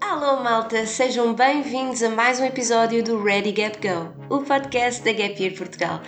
[0.00, 5.12] Alô malta, sejam bem-vindos a mais um episódio do Ready Gap Go, o podcast da
[5.12, 6.00] Gap Year Portugal.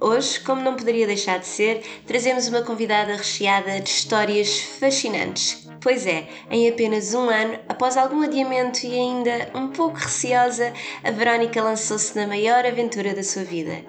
[0.00, 5.64] Hoje, como não poderia deixar de ser, trazemos uma convidada recheada de histórias fascinantes.
[5.80, 10.72] Pois é, em apenas um ano, após algum adiamento e ainda um pouco receosa,
[11.02, 13.84] a Verónica lançou-se na maior aventura da sua vida.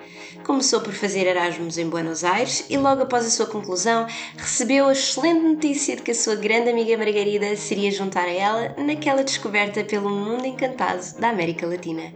[0.46, 4.06] Começou por fazer Erasmus em Buenos Aires e logo após a sua conclusão,
[4.37, 8.75] recebeu a excelente notícia de que a sua grande amiga Margarida seria juntar a ela
[8.78, 12.14] naquela descoberta pelo mundo encantado da América Latina.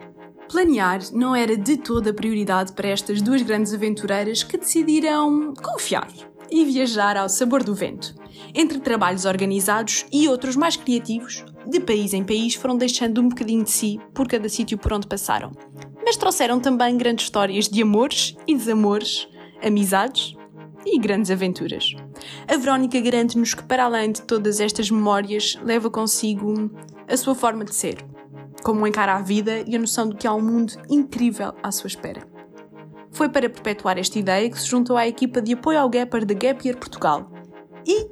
[0.49, 6.11] Planear não era de toda prioridade para estas duas grandes aventureiras que decidiram confiar
[6.49, 8.15] e viajar ao sabor do vento.
[8.55, 13.63] Entre trabalhos organizados e outros mais criativos, de país em país foram deixando um bocadinho
[13.63, 15.51] de si por cada sítio por onde passaram.
[16.03, 19.27] Mas trouxeram também grandes histórias de amores e desamores,
[19.63, 20.35] amizades
[20.83, 21.93] e grandes aventuras.
[22.47, 26.71] A Verónica garante-nos que, para além de todas estas memórias, leva consigo
[27.07, 28.03] a sua forma de ser,
[28.63, 31.87] como encara a vida e a noção de que há um mundo incrível à sua
[31.87, 32.21] espera.
[33.11, 36.33] Foi para perpetuar esta ideia que se juntou à equipa de apoio ao Gapper da
[36.33, 37.31] Gap Year Portugal.
[37.85, 38.09] E,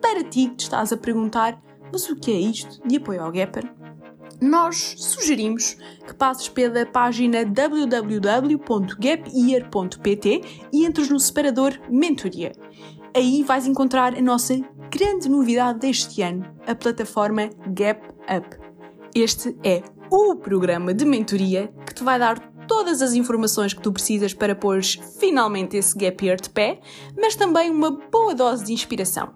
[0.00, 1.60] para ti que estás a perguntar,
[1.92, 3.70] mas o que é isto de apoio ao Gapper?
[4.40, 10.40] Nós sugerimos que passes pela página www.gapyear.pt
[10.72, 12.52] e entres no separador Mentoria.
[13.14, 14.54] Aí vais encontrar a nossa
[14.90, 18.57] grande novidade deste ano, a plataforma Gap Up.
[19.20, 22.38] Este é o programa de mentoria que te vai dar
[22.68, 24.80] todas as informações que tu precisas para pôr
[25.18, 26.78] finalmente esse gap year de pé,
[27.20, 29.30] mas também uma boa dose de inspiração.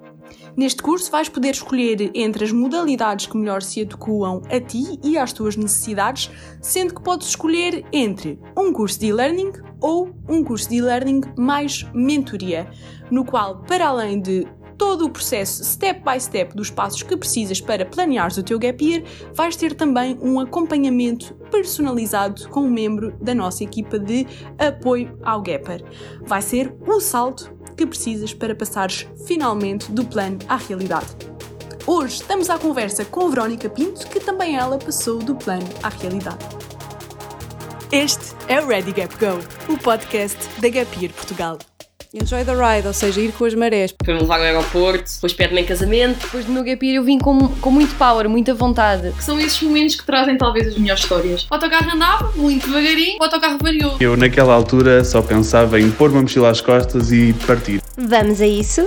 [0.56, 5.18] Neste curso vais poder escolher entre as modalidades que melhor se adequam a ti e
[5.18, 10.68] às tuas necessidades, sendo que podes escolher entre um curso de e-learning ou um curso
[10.68, 12.70] de e-learning mais mentoria,
[13.10, 17.60] no qual, para além de todo o processo step by step dos passos que precisas
[17.60, 19.02] para planeares o teu gap year,
[19.34, 24.26] vais ter também um acompanhamento personalizado com um membro da nossa equipa de
[24.58, 25.84] apoio ao gapper.
[26.22, 31.16] Vai ser o salto que precisas para passares finalmente do plano à realidade.
[31.86, 35.88] Hoje estamos à conversa com a Verónica Pinto, que também ela passou do plano à
[35.88, 36.44] realidade.
[37.90, 41.58] Este é o Ready Gap Go, o podcast da Gap Year Portugal.
[42.14, 43.94] Enjoy the ride, ou seja, ir com as marés.
[44.04, 46.20] Foi-me levar ao aeroporto, depois pede-me em casamento.
[46.20, 49.12] Depois do meu gap year eu vim com, com muito power, muita vontade.
[49.12, 51.44] Que são esses momentos que trazem talvez as melhores histórias.
[51.50, 53.96] O autocarro andava muito devagarinho, o autocarro variou.
[53.98, 57.80] Eu naquela altura só pensava em pôr uma mochila às costas e partir.
[57.96, 58.86] Vamos a isso?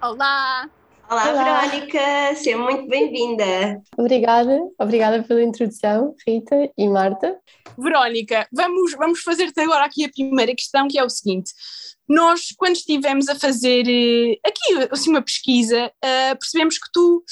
[0.00, 0.68] Olá!
[1.08, 1.60] Olá, Olá.
[1.66, 3.82] Verónica, seja muito bem-vinda.
[3.96, 7.38] Obrigada, obrigada pela introdução, Rita e Marta.
[7.78, 11.52] Verónica, vamos, vamos fazer-te agora aqui a primeira questão, que é o seguinte.
[12.08, 17.22] Nós, quando estivemos a fazer eh, aqui assim, uma pesquisa, eh, percebemos que tu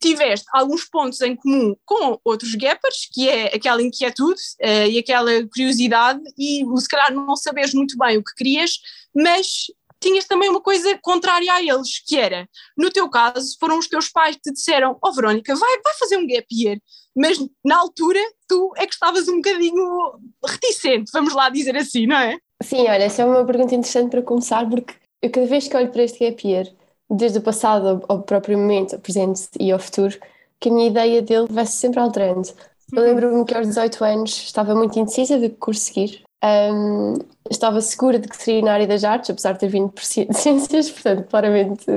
[0.00, 5.30] tiveste alguns pontos em comum com outros gappers, que é aquela inquietude eh, e aquela
[5.48, 8.72] curiosidade, e se calhar não saberes muito bem o que querias,
[9.14, 9.66] mas
[10.04, 14.10] tinhas também uma coisa contrária a eles, que era, no teu caso, foram os teus
[14.10, 16.78] pais que te disseram, oh Verónica, vai, vai fazer um gap year,
[17.16, 22.16] mas na altura tu é que estavas um bocadinho reticente, vamos lá dizer assim, não
[22.16, 22.38] é?
[22.62, 25.90] Sim, olha, essa é uma pergunta interessante para começar, porque eu cada vez que olho
[25.90, 26.66] para este gap year,
[27.10, 30.18] desde o passado ao, ao próprio momento, ao presente e ao futuro,
[30.60, 32.48] que a minha ideia dele vai -se sempre alterando.
[32.92, 36.22] Eu lembro-me que aos 18 anos estava muito indecisa de que curso seguir.
[36.44, 37.14] Um,
[37.50, 40.28] estava segura de que seria na área das artes, apesar de ter vindo por ci-
[40.32, 41.90] ciências, portanto, claramente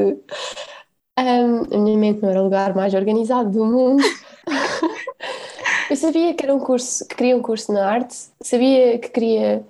[1.20, 4.04] um, a minha mente não era o lugar mais organizado do mundo.
[5.90, 9.64] Eu sabia que era um curso, que queria um curso na arte, sabia que queria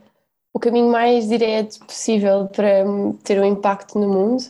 [0.53, 2.83] o caminho mais direto possível para
[3.23, 4.43] ter um impacto no mundo.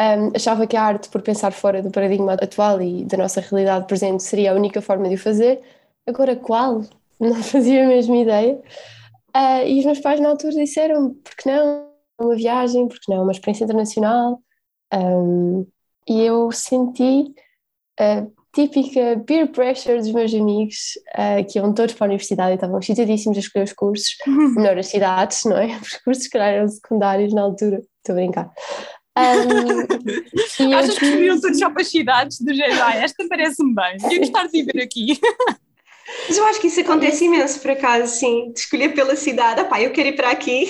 [0.00, 3.86] Um, achava que a arte, por pensar fora do paradigma atual e da nossa realidade
[3.86, 5.60] presente, seria a única forma de o fazer.
[6.06, 6.82] Agora, qual?
[7.20, 8.60] Não fazia a mesma ideia.
[9.34, 11.92] Ah, e os meus pais na altura disseram: por que não?
[12.20, 13.24] Uma viagem, por que não?
[13.24, 14.40] Uma experiência internacional.
[14.92, 15.66] Um,
[16.08, 17.34] e eu senti
[17.98, 20.76] a típica peer pressure dos meus amigos,
[21.14, 24.16] ah, que iam todos para a universidade e estavam excitadíssimos a escolher os cursos,
[24.56, 25.76] melhor as cidades, não é?
[25.78, 27.82] Os cursos, calhar, eram secundários na altura.
[27.98, 28.52] Estou a brincar.
[29.16, 33.96] Um, Achas que escolhiam todos já para as cidades do género, ah, esta parece-me bem,
[34.12, 35.18] eu gostar de viver aqui.
[36.28, 39.60] Mas eu acho que isso acontece imenso, por acaso, sim, de escolher pela cidade.
[39.60, 40.66] Ah pá, eu quero ir para aqui.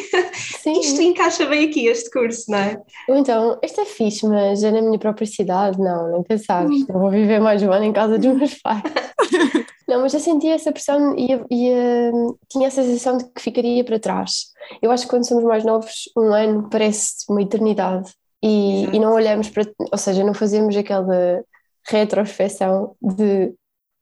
[0.63, 0.81] Sim.
[0.81, 2.81] Isto encaixa bem aqui, este curso, não é?
[3.09, 5.79] Então, isto é fixe, mas é na minha própria cidade?
[5.79, 6.65] Não, nem pensar.
[6.65, 8.83] Não vou viver mais um ano em casa dos meus pais.
[9.87, 11.71] Não, mas eu sentia essa pressão e, e
[12.13, 14.47] hum, tinha a sensação de que ficaria para trás.
[14.81, 18.11] Eu acho que quando somos mais novos, um ano parece uma eternidade
[18.43, 21.45] e, e não olhamos para, ou seja, não fazemos aquela
[21.87, 23.55] retrospecção de,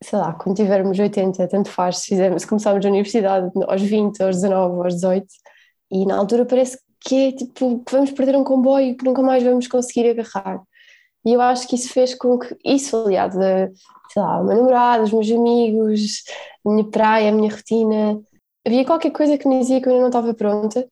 [0.03, 4.23] sei lá, quando tivermos 80, tanto faz, se, fizermos, se começarmos a universidade aos 20,
[4.23, 5.27] aos 19, aos 18,
[5.91, 9.43] e na altura parece que é tipo, que vamos perder um comboio que nunca mais
[9.43, 10.63] vamos conseguir agarrar.
[11.25, 13.39] E eu acho que isso fez com que, isso aliado
[14.13, 16.25] sei lá, o meu namorado, os meus amigos,
[16.67, 18.21] a minha praia, a minha rotina,
[18.67, 20.87] havia qualquer coisa que me dizia que eu ainda não estava pronta.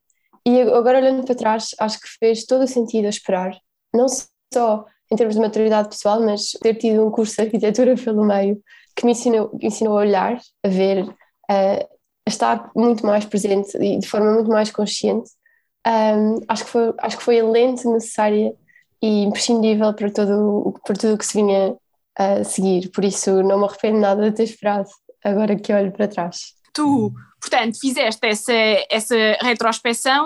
[0.45, 3.55] E agora olhando para trás, acho que fez todo o sentido a esperar,
[3.93, 4.07] não
[4.53, 8.61] só em termos de maturidade pessoal, mas ter tido um curso de arquitetura pelo meio
[8.95, 11.07] que me ensinou, ensinou a olhar, a ver,
[11.49, 11.85] a,
[12.27, 15.29] estar muito mais presente e de forma muito mais consciente.
[15.87, 18.53] Um, acho, que foi, acho que foi a lente necessária
[19.01, 21.75] e imprescindível para, todo, para tudo o que se vinha
[22.17, 22.89] a seguir.
[22.91, 24.89] Por isso, não me arrependo nada de ter esperado,
[25.23, 26.53] agora que olho para trás.
[26.73, 27.11] Tu,
[27.41, 28.53] portanto, fizeste essa,
[28.89, 29.15] essa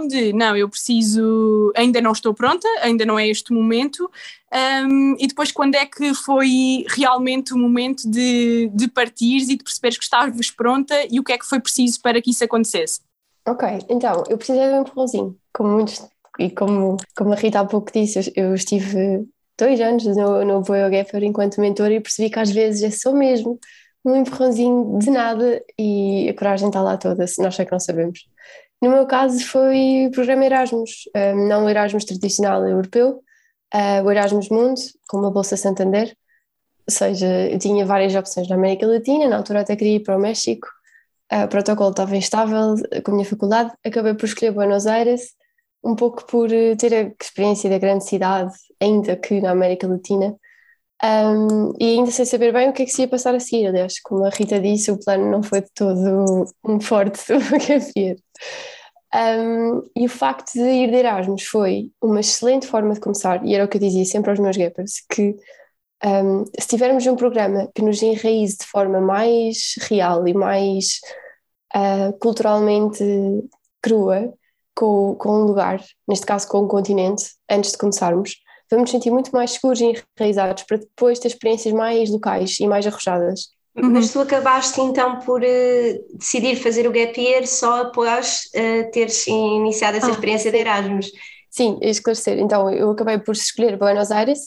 [0.08, 4.10] de não, eu preciso, ainda não estou pronta, ainda não é este momento,
[4.56, 9.64] um, e depois quando é que foi realmente o momento de, de partires e de
[9.64, 13.02] perceberes que estavas pronta e o que é que foi preciso para que isso acontecesse?
[13.46, 16.08] Ok, então, eu precisei de um empurrãozinho, como muitos,
[16.40, 19.28] e como, como a Rita há pouco disse, eu, estive
[19.60, 23.12] dois anos no, no Boio Gaffer enquanto mentor e percebi que às vezes é só
[23.14, 23.60] mesmo
[24.06, 27.80] um empurrãozinho de nada e a coragem está lá toda, se nós é que não
[27.80, 28.26] sabemos.
[28.82, 31.10] No meu caso foi o programa Erasmus,
[31.50, 33.22] não o Erasmus tradicional europeu,
[33.74, 36.16] uh, o Erasmus Mundo, com uma Bolsa Santander,
[36.88, 40.18] ou seja, eu tinha várias opções na América Latina, na altura até queria ir para
[40.18, 40.68] o México,
[41.34, 45.34] uh, o protocolo estava instável com a minha faculdade, acabei por escolher Buenos Aires,
[45.84, 48.52] um pouco por eh, ter a experiência da grande cidade,
[48.82, 50.36] ainda que na América Latina,
[51.04, 53.68] um, e ainda sem saber bem o que é que se ia passar a seguir.
[53.68, 57.74] Aliás, como a Rita disse, o plano não foi de todo um forte do que
[57.74, 58.16] havia.
[59.14, 63.56] Um, e o facto de ir de Erasmus foi uma excelente forma de começar, e
[63.56, 65.36] era o que eu dizia sempre aos meus gappers, que
[66.04, 71.00] um, se tivermos um programa que nos enraize de forma mais real e mais
[71.76, 73.04] uh, culturalmente
[73.82, 74.34] crua
[74.76, 78.36] com, com um lugar, neste caso com um continente, antes de começarmos,
[78.70, 82.68] vamos nos sentir muito mais seguros e enraizados para depois ter experiências mais locais e
[82.68, 83.50] mais arrojadas.
[83.76, 83.92] Uhum.
[83.92, 89.28] Mas tu acabaste então por uh, decidir fazer o gap year só após uh, teres
[89.28, 91.12] iniciado essa ah, experiência de Erasmus.
[91.50, 92.40] Sim, esclarecer.
[92.40, 94.40] Então, eu acabei por escolher Buenos Aires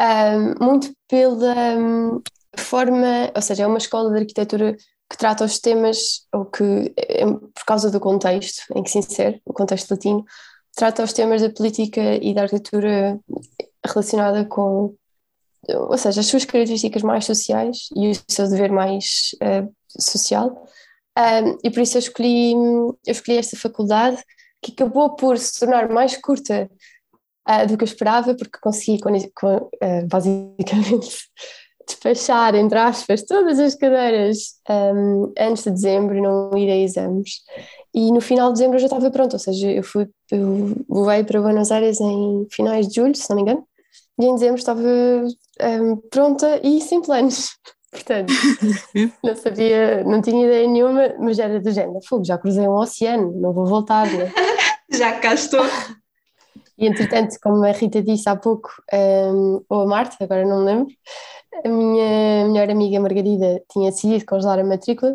[0.00, 2.22] um, muito pela um,
[2.56, 4.76] forma, ou seja, é uma escola de arquitetura
[5.10, 9.40] que trata os temas, ou que, é, por causa do contexto em que se insere,
[9.44, 10.24] o contexto latino,
[10.76, 13.18] trata os temas da política e da arquitetura
[13.84, 14.94] relacionada com,
[15.68, 20.66] ou seja, as suas características mais sociais e o seu dever mais uh, social.
[21.18, 24.22] Um, e por isso eu escolhi, eu escolhi esta faculdade
[24.62, 26.70] que acabou por se tornar mais curta
[27.48, 31.08] uh, do que eu esperava, porque consegui, com, uh, basicamente,
[31.86, 37.40] despachar, entre aspas, todas as cadeiras um, antes de dezembro e não ir a exames.
[37.94, 41.24] E no final de dezembro eu já estava pronta, ou seja, eu fui, eu voei
[41.24, 43.66] para Buenos Aires em finais de julho, se não me engano,
[44.18, 47.50] e em dezembro estava um, pronta e sem planos.
[47.90, 48.32] Portanto,
[49.24, 53.32] não sabia, não tinha ideia nenhuma, mas era do género, fogo, já cruzei um oceano,
[53.40, 54.30] não vou voltar, né?
[54.92, 55.64] já cá estou.
[56.76, 60.64] E entretanto, como a Rita disse há pouco, um, ou a Marta, agora não me
[60.66, 60.94] lembro,
[61.64, 65.12] a minha melhor amiga Margarida tinha decidido congelar a matrícula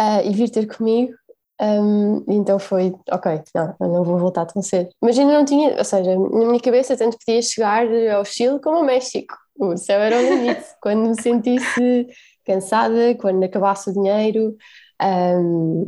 [0.00, 1.12] uh, e vir ter comigo
[1.60, 4.88] um, então foi, ok, não, não vou voltar tão cedo.
[5.00, 8.78] Mas ainda não tinha, ou seja, na minha cabeça tanto podia chegar ao Chile como
[8.78, 9.34] ao México.
[9.58, 10.64] O céu era o limite.
[10.80, 12.06] quando me sentisse
[12.46, 14.56] cansada, quando acabasse o dinheiro,
[15.02, 15.84] um,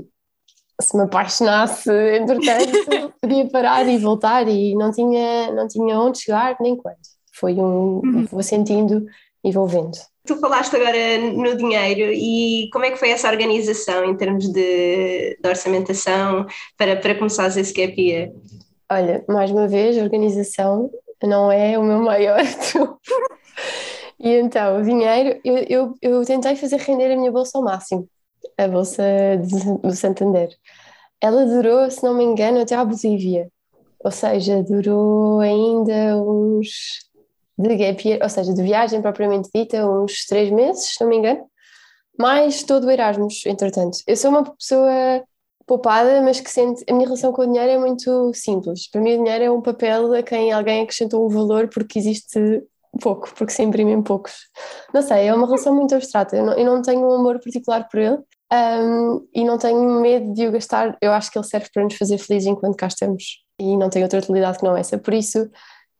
[0.81, 6.57] se me apaixonasse, entretanto, podia parar e voltar e não tinha, não tinha onde chegar
[6.61, 6.99] nem quando.
[7.35, 8.27] Foi um, uhum.
[8.31, 9.07] vou sentindo
[9.43, 9.97] e vou vendo.
[10.25, 15.37] Tu falaste agora no dinheiro e como é que foi essa organização em termos de,
[15.41, 18.31] de orçamentação para, para começar esse gap year?
[18.91, 20.91] Olha, mais uma vez, a organização
[21.23, 22.41] não é o meu maior
[24.19, 28.09] e então, dinheiro, eu, eu, eu tentei fazer render a minha bolsa ao máximo,
[28.57, 29.03] a bolsa
[29.83, 30.51] do Santander.
[31.21, 33.49] Ela durou, se não me engano, até à Bolívia.
[34.05, 37.11] Ou seja, durou ainda uns
[37.59, 41.17] de gap year, ou seja, de viagem propriamente dita, uns três meses, se não me
[41.17, 41.47] engano,
[42.19, 43.99] mais todo o Erasmus, entretanto.
[44.07, 45.23] Eu sou uma pessoa
[45.67, 46.85] poupada, mas que sente.
[46.89, 48.89] A minha relação com o dinheiro é muito simples.
[48.91, 52.63] Para mim, o dinheiro é um papel a quem alguém acrescentou um valor porque existe
[53.01, 54.33] pouco, porque se imprimem poucos.
[54.93, 56.37] Não sei, é uma relação muito abstrata.
[56.37, 58.19] Eu não, eu não tenho um amor particular por ele
[58.53, 60.97] um, e não tenho medo de o gastar.
[61.01, 64.03] Eu acho que ele serve para nos fazer felizes enquanto cá estamos e não tem
[64.03, 64.99] outra utilidade que não essa.
[64.99, 65.49] Por isso,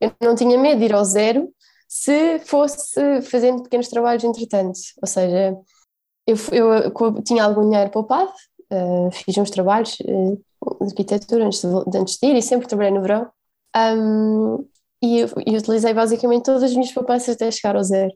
[0.03, 1.49] eu não tinha medo de ir ao zero
[1.87, 4.79] se fosse fazendo pequenos trabalhos entretanto.
[5.01, 5.55] Ou seja,
[6.25, 8.31] eu, eu, tinha algum dinheiro poupado,
[8.71, 10.41] uh, fiz uns trabalhos uh,
[10.81, 13.29] de arquitetura antes de, antes de ir e sempre trabalhei no verão.
[13.75, 14.67] Um,
[15.03, 18.13] e, e utilizei basicamente todas as minhas poupanças até chegar ao zero.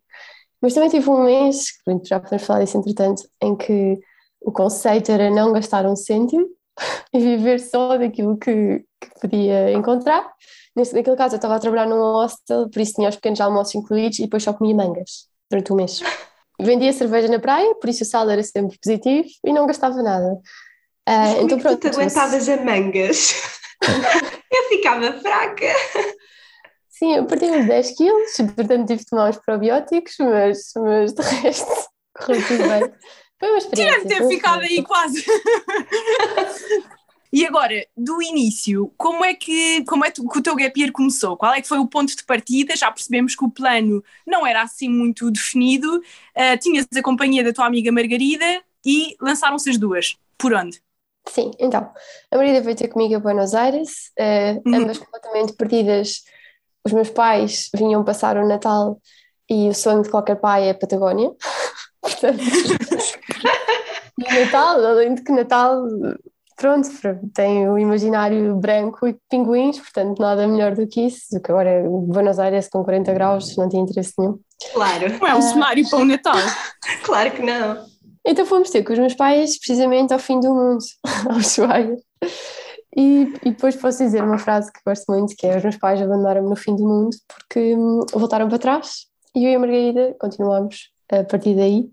[0.62, 1.66] Mas também tive um mês,
[2.06, 4.00] já podemos falar disso entretanto, em que
[4.42, 6.48] o conceito era não gastar um cêntimo
[7.14, 10.32] e viver só daquilo que, que podia encontrar.
[10.76, 13.76] Nesse, naquele caso eu estava a trabalhar num hostel, por isso tinha os pequenos almoços
[13.76, 16.02] incluídos e depois só comia mangas durante um mês.
[16.60, 20.40] Vendia cerveja na praia, por isso o saldo era sempre positivo e não gastava nada.
[21.08, 21.80] Uh, então pronto.
[21.80, 23.34] Tu te aguentavas a mangas?
[24.52, 25.74] eu ficava fraca.
[26.90, 31.22] Sim, eu perdi uns 10 quilos, portanto tive de tomar uns probióticos, mas, mas de
[31.22, 32.94] resto correu tudo bem.
[33.40, 34.08] Foi uma experiência.
[34.08, 35.24] Ter ficado aí quase.
[37.32, 41.36] E agora, do início, como é que, como é que o teu gap year começou?
[41.36, 42.76] Qual é que foi o ponto de partida?
[42.76, 45.98] Já percebemos que o plano não era assim muito definido.
[45.98, 50.18] Uh, tinhas a companhia da tua amiga Margarida e lançaram-se as duas.
[50.38, 50.82] Por onde?
[51.28, 51.92] Sim, então,
[52.32, 54.76] a Margarida veio ter comigo a Buenos Aires, uh, uhum.
[54.76, 56.24] ambas completamente perdidas.
[56.86, 59.02] Os meus pais vinham passar o Natal
[59.50, 61.30] e o sonho de qualquer pai é a Patagónia.
[62.00, 62.40] Portanto,
[64.18, 65.84] Natal, além de que Natal
[66.58, 66.90] pronto,
[67.34, 71.84] tem o imaginário branco e pinguins, portanto nada melhor do que isso, do que agora
[71.88, 74.40] Buenos Aires com 40 graus, não tinha interesse nenhum.
[74.74, 75.20] Claro.
[75.20, 76.36] Não é um cenário para o Natal.
[77.06, 77.86] claro que não.
[78.26, 80.84] Então fomos ter com os meus pais precisamente ao fim do mundo,
[81.30, 81.96] ao Ushuaia.
[82.96, 86.02] E, e depois posso dizer uma frase que gosto muito, que é os meus pais
[86.02, 90.16] abandonaram-me no fim do mundo porque hum, voltaram para trás e eu e a Margarida
[90.20, 91.90] continuamos a partir daí.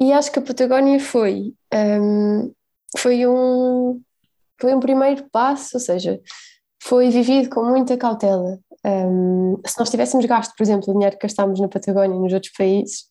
[0.00, 2.52] E acho que a Patagónia foi um,
[2.96, 4.00] foi um,
[4.60, 6.20] foi um primeiro passo, ou seja,
[6.82, 8.58] foi vivido com muita cautela.
[8.84, 12.32] Um, se nós tivéssemos gasto, por exemplo, o dinheiro que gastámos na Patagónia e nos
[12.32, 13.06] outros países,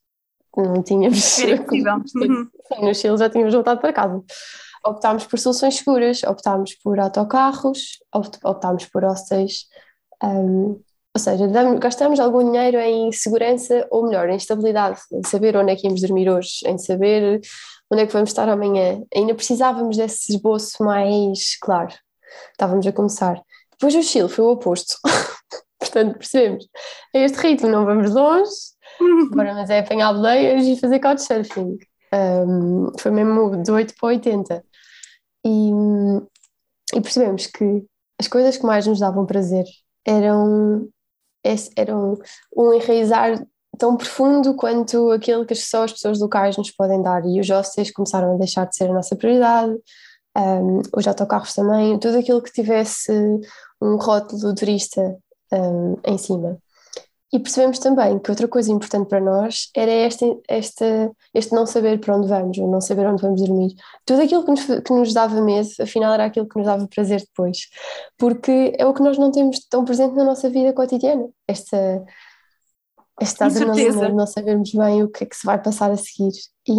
[0.55, 1.39] não tínhamos.
[1.39, 1.93] Era possível.
[2.79, 2.85] Uhum.
[2.87, 4.21] no Chile já tínhamos voltado para casa.
[4.85, 7.99] Optámos por soluções seguras, optámos por autocarros,
[8.43, 9.67] optámos por hostels.
[10.21, 10.81] Um,
[11.15, 11.47] ou seja,
[11.79, 16.01] gastamos algum dinheiro em segurança, ou melhor, em estabilidade, em saber onde é que íamos
[16.01, 17.39] dormir hoje, em saber
[17.91, 19.01] onde é que vamos estar amanhã.
[19.15, 21.93] Ainda precisávamos desse esboço mais claro.
[22.51, 23.41] Estávamos a começar.
[23.71, 24.95] Depois o Chile foi o oposto.
[25.79, 26.67] Portanto, percebemos,
[27.15, 28.51] a este ritmo não vamos longe,
[29.31, 31.77] agora mas é apanhar boleias e fazer couchsurfing.
[32.13, 34.65] Um, foi mesmo de 8 para 80.
[35.45, 35.71] E,
[36.95, 37.85] e percebemos que
[38.19, 39.65] as coisas que mais nos davam prazer
[40.05, 40.89] eram,
[41.75, 42.17] eram
[42.55, 43.45] um enraizar
[43.77, 47.25] tão profundo quanto aquilo que só as pessoas locais nos podem dar.
[47.25, 49.73] E os hostels começaram a deixar de ser a nossa prioridade,
[50.37, 53.11] um, os autocarros também, tudo aquilo que tivesse
[53.81, 55.17] um rótulo turista
[55.51, 56.57] um, em cima.
[57.31, 60.85] E percebemos também que outra coisa importante para nós era este, este,
[61.33, 63.75] este não saber para onde vamos, ou não saber onde vamos dormir.
[64.05, 67.19] Tudo aquilo que nos, que nos dava medo, afinal, era aquilo que nos dava prazer
[67.19, 67.67] depois.
[68.17, 71.27] Porque é o que nós não temos tão presente na nossa vida cotidiana.
[71.45, 72.01] Esta,
[73.19, 76.33] esta adrenalina de não sabermos bem o que é que se vai passar a seguir.
[76.67, 76.73] E,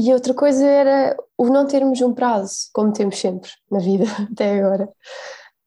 [0.00, 4.58] e outra coisa era o não termos um prazo, como temos sempre na vida até
[4.58, 4.88] agora.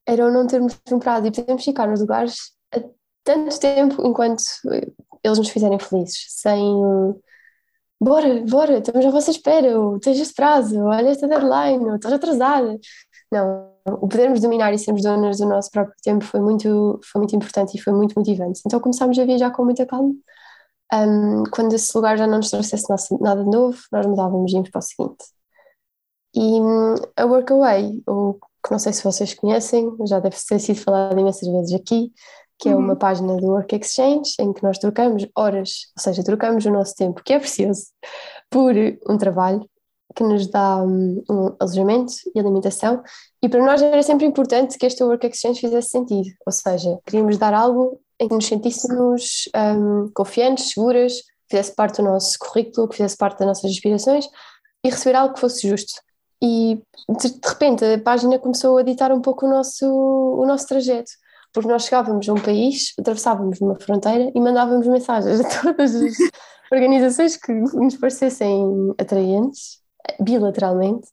[0.06, 2.82] Era o não termos um prazo e podemos ficar nos lugares a
[3.24, 4.44] tanto tempo enquanto
[5.24, 6.76] eles nos fizerem felizes, sem
[8.00, 12.14] bora, bora, estamos à vossa espera, ou tens este prazo, olha esta deadline, ou estás
[12.14, 12.80] atrasada.
[13.32, 17.36] Não, o podermos dominar e sermos donas do nosso próprio tempo foi muito, foi muito
[17.36, 18.62] importante e foi muito motivante.
[18.66, 20.14] Então começámos a viajar com muita calma.
[20.94, 22.86] Um, quando esse lugar já não nos trouxesse
[23.20, 25.26] nada de novo, nós mudávamos e íamos para o seguinte.
[26.34, 30.80] E um, a Workaway, o que não sei se vocês conhecem, já deve ter sido
[30.80, 32.12] falado imensas vezes aqui,
[32.60, 33.00] que é uma uhum.
[33.00, 37.22] página do Work Exchange em que nós trocamos horas, ou seja, trocamos o nosso tempo,
[37.24, 37.88] que é precioso,
[38.50, 38.74] por
[39.10, 39.68] um trabalho
[40.18, 43.04] que nos dá um, um, alojamento e alimentação,
[43.40, 47.38] e para nós era sempre importante que este Work Exchange fizesse sentido, ou seja, queríamos
[47.38, 52.88] dar algo em que nos sentíssemos um, confiantes, seguras, que fizesse parte do nosso currículo,
[52.88, 54.28] que fizesse parte das nossas aspirações
[54.84, 56.02] e receber algo que fosse justo.
[56.42, 61.12] E de, repente a página começou a ditar um pouco o nosso, o nosso trajeto,
[61.54, 66.16] porque nós chegávamos a um país, atravessávamos uma fronteira e mandávamos mensagens a todas as
[66.72, 69.86] organizações que nos parecessem atraentes
[70.20, 71.08] bilateralmente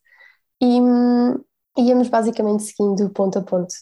[0.60, 1.38] e hum,
[1.76, 3.74] íamos basicamente seguindo ponto a ponto.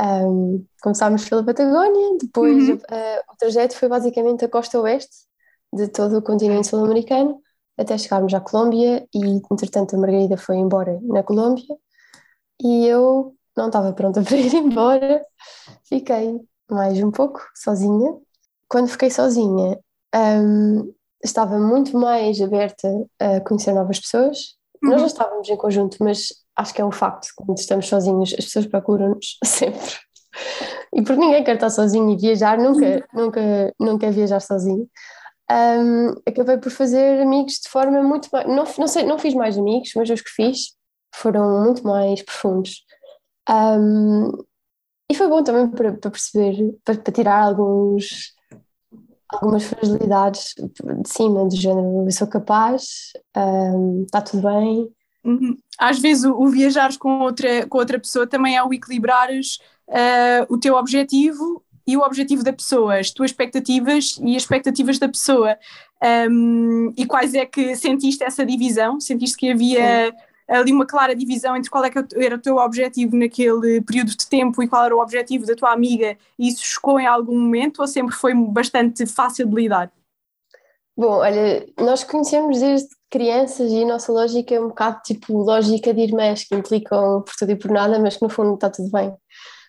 [0.00, 2.76] Um, começámos pela Patagónia, depois uhum.
[2.76, 5.26] uh, o trajeto foi basicamente a costa oeste
[5.72, 7.40] de todo o continente sul-americano
[7.76, 11.76] até chegarmos à Colômbia e entretanto a Margarida foi embora na Colômbia
[12.60, 15.24] e eu não estava pronta para ir embora,
[15.84, 16.40] fiquei
[16.70, 18.16] mais um pouco sozinha.
[18.68, 19.78] Quando fiquei sozinha,
[20.14, 20.92] hum,
[21.24, 24.56] estava muito mais aberta a conhecer novas pessoas.
[24.84, 25.00] Nós Uhum.
[25.00, 28.66] já estávamos em conjunto, mas acho que é um facto, quando estamos sozinhos, as pessoas
[28.66, 29.96] procuram-nos sempre.
[30.94, 34.88] E porque ninguém quer estar sozinho e viajar, nunca, nunca, nunca é viajar sozinho.
[35.50, 38.46] Hum, acabei por fazer amigos de forma muito mais.
[38.46, 40.74] Não, não, sei, não fiz mais amigos, mas os que fiz
[41.14, 42.84] foram muito mais profundos.
[43.50, 44.30] Hum,
[45.10, 48.34] e foi bom também para, para perceber, para, para tirar alguns,
[49.30, 54.88] algumas fragilidades de cima, do género, eu sou capaz, hum, está tudo bem.
[55.24, 55.56] Uhum.
[55.78, 59.58] Às vezes o, o viajares com outra, com outra pessoa também é o equilibrares
[59.90, 64.98] ah, o teu objetivo e o objetivo da pessoa, as tuas expectativas e as expectativas
[64.98, 65.56] da pessoa.
[66.30, 69.00] Um, e quais é que sentiste essa divisão?
[69.00, 70.14] Sentiste que havia
[70.56, 74.26] ali uma clara divisão entre qual é que era o teu objetivo naquele período de
[74.26, 77.80] tempo e qual era o objetivo da tua amiga e isso chocou em algum momento
[77.80, 79.92] ou sempre foi bastante fácil de lidar?
[80.96, 85.94] Bom, olha, nós conhecemos desde crianças e a nossa lógica é um bocado tipo lógica
[85.94, 88.90] de irmãs que implicam por tudo e por nada, mas que no fundo está tudo
[88.90, 89.14] bem.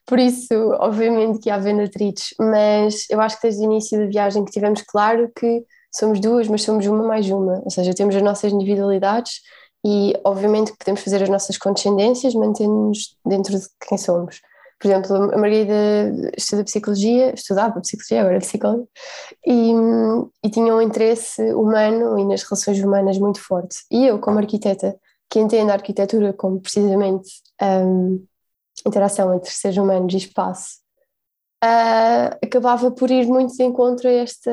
[0.08, 4.08] Por isso, obviamente que há haver atritos, mas eu acho que desde o início da
[4.08, 8.16] viagem que tivemos claro que somos duas, mas somos uma mais uma, ou seja, temos
[8.16, 9.42] as nossas individualidades
[9.86, 14.42] e obviamente que podemos fazer as nossas condescendências mantendo-nos dentro de quem somos.
[14.80, 15.74] Por exemplo, a Margarida
[16.38, 18.88] estuda psicologia, estudava psicologia, agora é psicóloga,
[19.46, 19.74] e,
[20.42, 23.80] e tinha um interesse humano e nas relações humanas muito forte.
[23.92, 24.98] E eu, como arquiteta,
[25.30, 27.30] que entendo a arquitetura como precisamente
[27.62, 28.26] um,
[28.88, 30.78] interação entre seres humanos e espaço,
[31.64, 34.52] uh, acabava por ir muito de encontro a esta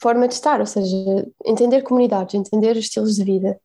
[0.00, 0.96] forma de estar, ou seja,
[1.44, 3.58] entender comunidades, entender estilos de vida.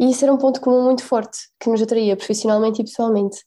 [0.00, 3.38] E isso era um ponto comum muito forte, que nos atraía profissionalmente e pessoalmente.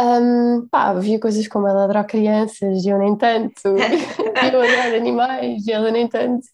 [0.00, 5.66] Um, pá, havia coisas como ela adorar crianças e eu nem tanto, eu adorar animais
[5.66, 6.46] e ela nem tanto,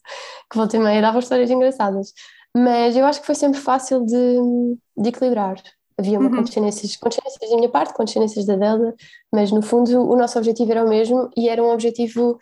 [0.51, 2.13] que volta e meia dava histórias engraçadas.
[2.57, 5.57] Mas eu acho que foi sempre fácil de, de equilibrar.
[5.97, 6.37] Havia uma uhum.
[6.37, 8.95] condescendências, condescendências da minha parte, condescendências da dela,
[9.33, 12.39] mas no fundo o nosso objetivo era o mesmo e era um objetivo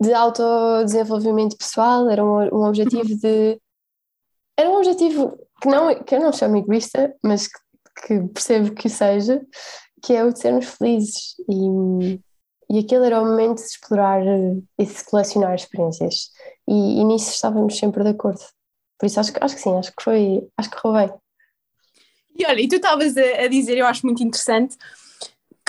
[0.00, 3.60] de autodesenvolvimento pessoal, era um, um objetivo de.
[4.56, 8.88] Era um objetivo que, não, que eu não chamo egoísta, mas que, que percebo que
[8.88, 9.40] seja,
[10.02, 11.34] que é o de sermos felizes.
[11.48, 12.20] E,
[12.70, 14.22] e aquele era o momento de explorar
[14.78, 16.30] e de colecionar experiências.
[16.66, 18.40] E, e nisso estávamos sempre de acordo.
[18.98, 21.10] Por isso acho, acho que sim, acho que foi, acho que roubei.
[22.36, 24.76] E olha, e tu estavas a, a dizer, eu acho muito interessante,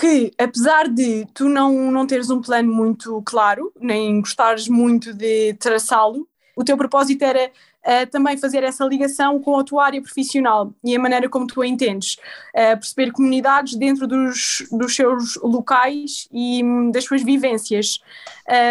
[0.00, 5.52] que apesar de tu não, não teres um plano muito claro, nem gostares muito de
[5.54, 10.72] traçá-lo, o teu propósito era uh, também fazer essa ligação com a tua área profissional
[10.82, 12.14] e a maneira como tu a entendes,
[12.54, 17.98] uh, perceber comunidades dentro dos, dos seus locais e um, das suas vivências.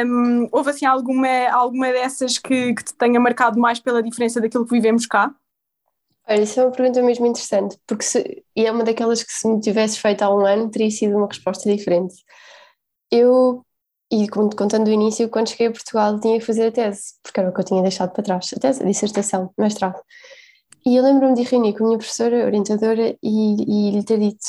[0.03, 4.65] Um, houve assim alguma, alguma dessas que, que te tenha marcado mais pela diferença daquilo
[4.65, 5.31] que vivemos cá?
[6.29, 9.47] Olha, isso é uma pergunta mesmo interessante, porque se, e é uma daquelas que se
[9.47, 12.15] me tivesse feito há um ano teria sido uma resposta diferente.
[13.11, 13.65] Eu,
[14.11, 17.49] e contando o início, quando cheguei a Portugal tinha que fazer a tese, porque era
[17.49, 19.99] o que eu tinha deixado para trás, a tese, a dissertação, mestrado.
[20.85, 24.45] E eu lembro-me de reunir com a minha professora, orientadora, e, e lhe ter dito,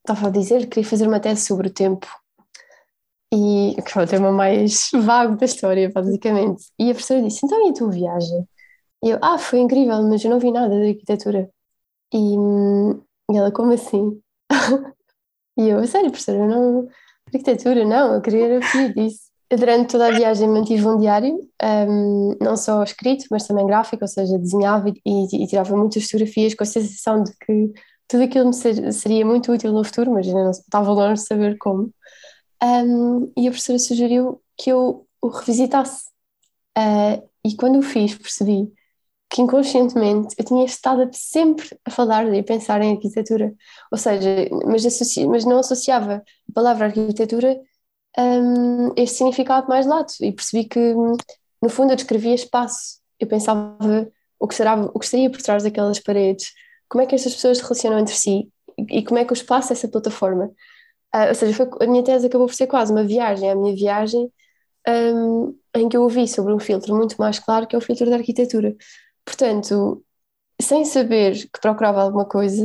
[0.00, 2.06] estava a dizer que queria fazer uma tese sobre o tempo.
[3.32, 6.64] E que foi o tema mais vago da história, basicamente.
[6.78, 8.48] E a professora disse, então e a tua viagem?
[9.02, 11.50] E eu, ah, foi incrível, mas eu não vi nada de arquitetura.
[12.12, 12.18] E,
[13.30, 14.20] e ela, como assim?
[15.58, 16.88] e eu, sério, professora, não.
[17.26, 19.28] Arquitetura, não, eu queria fugir disso.
[19.50, 21.38] Durante toda a viagem mantive um diário,
[21.88, 26.54] um, não só escrito, mas também gráfico, ou seja, desenhava e, e, tirava muitas fotografias
[26.54, 27.72] com a sensação de que
[28.06, 31.26] tudo aquilo me ser, seria muito útil no futuro, mas ainda não estava longe de
[31.26, 31.90] saber como.
[32.62, 36.06] Um, e a professora sugeriu que eu o revisitasse.
[36.76, 38.72] Uh, e quando o fiz, percebi
[39.30, 43.54] que inconscientemente eu tinha estado sempre a falar e a pensar em arquitetura,
[43.92, 47.60] ou seja, mas, associa, mas não associava a palavra arquitetura
[48.18, 50.94] um, este significado mais lato e percebi que
[51.62, 53.76] no fundo eu descrevia espaço, eu pensava
[54.38, 56.52] o que, será, o que estaria por trás daquelas paredes,
[56.88, 59.34] como é que estas pessoas se relacionam entre si e, e como é que o
[59.34, 60.50] espaço é essa plataforma.
[61.14, 63.74] Uh, ou seja, foi, a minha tese acabou por ser quase uma viagem, a minha
[63.74, 64.30] viagem
[64.86, 68.08] um, em que eu ouvi sobre um filtro muito mais claro que é o filtro
[68.08, 68.76] da arquitetura.
[69.28, 70.02] Portanto,
[70.58, 72.64] sem saber que procurava alguma coisa,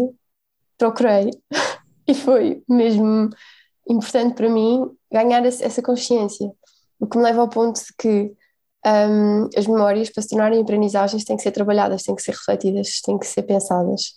[0.78, 1.30] procurei
[2.08, 3.30] e foi mesmo
[3.86, 6.50] importante para mim ganhar essa consciência,
[7.02, 8.34] o que me leva ao ponto de que
[8.86, 13.02] um, as memórias, para se tornarem aprendizagens, têm que ser trabalhadas, têm que ser refletidas,
[13.02, 14.14] têm que ser pensadas.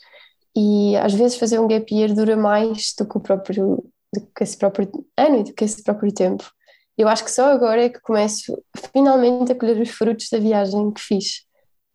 [0.57, 4.45] E às vezes fazer um gap year dura mais do que o próprio do que
[4.45, 6.49] esse próprio ano e do que esse próprio tempo.
[6.97, 8.57] Eu acho que só agora é que começo
[8.93, 11.46] finalmente a colher os frutos da viagem que fiz.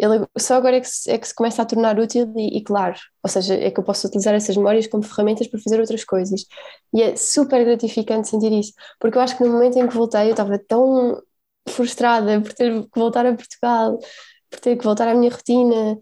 [0.02, 2.64] Ele, só agora é que, se, é que se começa a tornar útil e, e,
[2.64, 6.04] claro, ou seja, é que eu posso utilizar essas memórias como ferramentas para fazer outras
[6.04, 6.42] coisas.
[6.92, 10.28] E é super gratificante sentir isso, porque eu acho que no momento em que voltei
[10.28, 11.22] eu estava tão
[11.70, 14.00] frustrada por ter que voltar a Portugal,
[14.50, 16.00] por ter que voltar à minha rotina,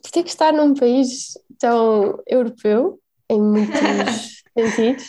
[0.00, 5.06] por ter que estar num país tão europeu, em muitos sentidos,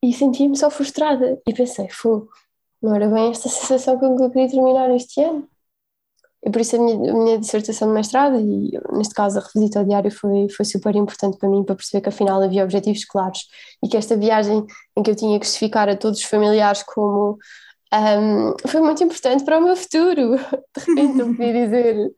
[0.00, 1.40] e sentia-me só frustrada.
[1.44, 2.28] E pensei, fogo,
[2.80, 5.48] não era bem esta sensação que eu queria terminar este ano.
[6.44, 9.80] E por isso a minha, a minha dissertação de mestrado, e neste caso a revisita
[9.80, 13.46] ao diário, foi, foi super importante para mim, para perceber que afinal havia objetivos claros
[13.82, 14.64] e que esta viagem
[14.96, 17.38] em que eu tinha que justificar a todos os familiares como
[17.92, 20.36] um, foi muito importante para o meu futuro.
[20.76, 22.10] De repente eu podia dizer.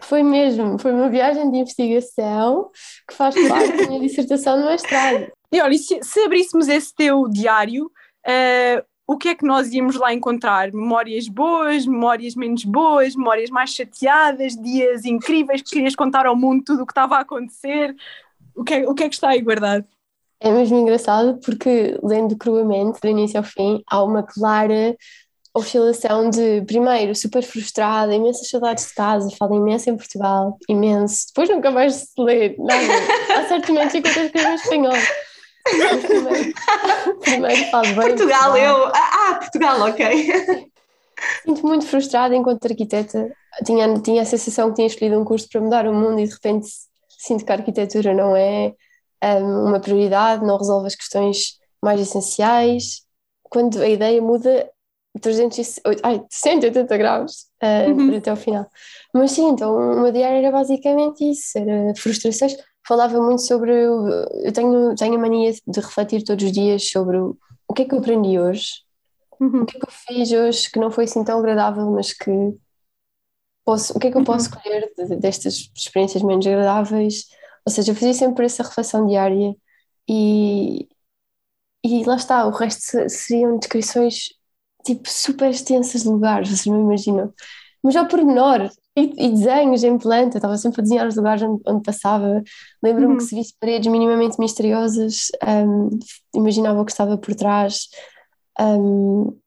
[0.00, 2.70] Foi mesmo, foi uma viagem de investigação
[3.06, 5.26] que faz parte da minha dissertação de mestrado.
[5.50, 9.96] E olha, se, se abríssemos esse teu diário, uh, o que é que nós íamos
[9.96, 10.70] lá encontrar?
[10.70, 16.62] Memórias boas, memórias menos boas, memórias mais chateadas, dias incríveis que querias contar ao mundo
[16.62, 17.96] tudo o que estava a acontecer?
[18.54, 19.86] O que é, o que, é que está aí guardado?
[20.38, 24.94] É mesmo engraçado porque, lendo cruamente, do início ao fim, há uma clara
[25.54, 31.28] oscilação de, primeiro, super frustrada, imensas saudades de casa, falo imenso em Portugal, imenso.
[31.28, 32.82] Depois nunca mais se ler, nada.
[33.34, 35.27] Há certamente enquanto eu escrevo em espanhol.
[35.64, 36.54] Primeiro,
[37.20, 37.70] primeiro bem.
[37.70, 38.86] Portugal, Portugal, eu.
[38.86, 40.70] Ah, ah, Portugal, ok.
[41.44, 43.30] Sinto muito frustrada enquanto arquiteta.
[43.64, 46.32] Tinha, tinha a sensação que tinha escolhido um curso para mudar o mundo e de
[46.32, 46.68] repente
[47.18, 48.72] sinto que a arquitetura não é
[49.22, 53.02] um, uma prioridade, não resolve as questões mais essenciais.
[53.42, 54.70] Quando a ideia muda
[55.20, 58.16] 380, ai, 180 graus uh, uhum.
[58.16, 58.66] até o final.
[59.12, 62.56] Mas sim, então o meu diário era basicamente isso, era frustrações.
[62.88, 67.36] Falava muito sobre, eu tenho, tenho a mania de refletir todos os dias sobre o,
[67.68, 68.82] o que é que eu aprendi hoje,
[69.38, 69.62] uhum.
[69.62, 72.30] o que é que eu fiz hoje que não foi assim tão agradável, mas que
[73.62, 74.62] posso, o que é que eu posso uhum.
[74.62, 77.26] colher de, destas experiências menos agradáveis.
[77.66, 79.54] Ou seja, eu fazia sempre essa reflexão diária
[80.08, 80.88] e,
[81.84, 84.30] e lá está, o resto seriam descrições
[84.82, 87.34] tipo super extensas de lugares, vocês não imaginam.
[87.82, 91.42] Mas ao pormenor, e, e desenhos em planta, eu estava sempre a desenhar os lugares
[91.42, 92.42] onde, onde passava.
[92.82, 93.16] Lembro-me uhum.
[93.18, 95.90] que se visse paredes minimamente misteriosas, um,
[96.34, 97.88] imaginava o que estava por trás.
[98.60, 99.38] Um,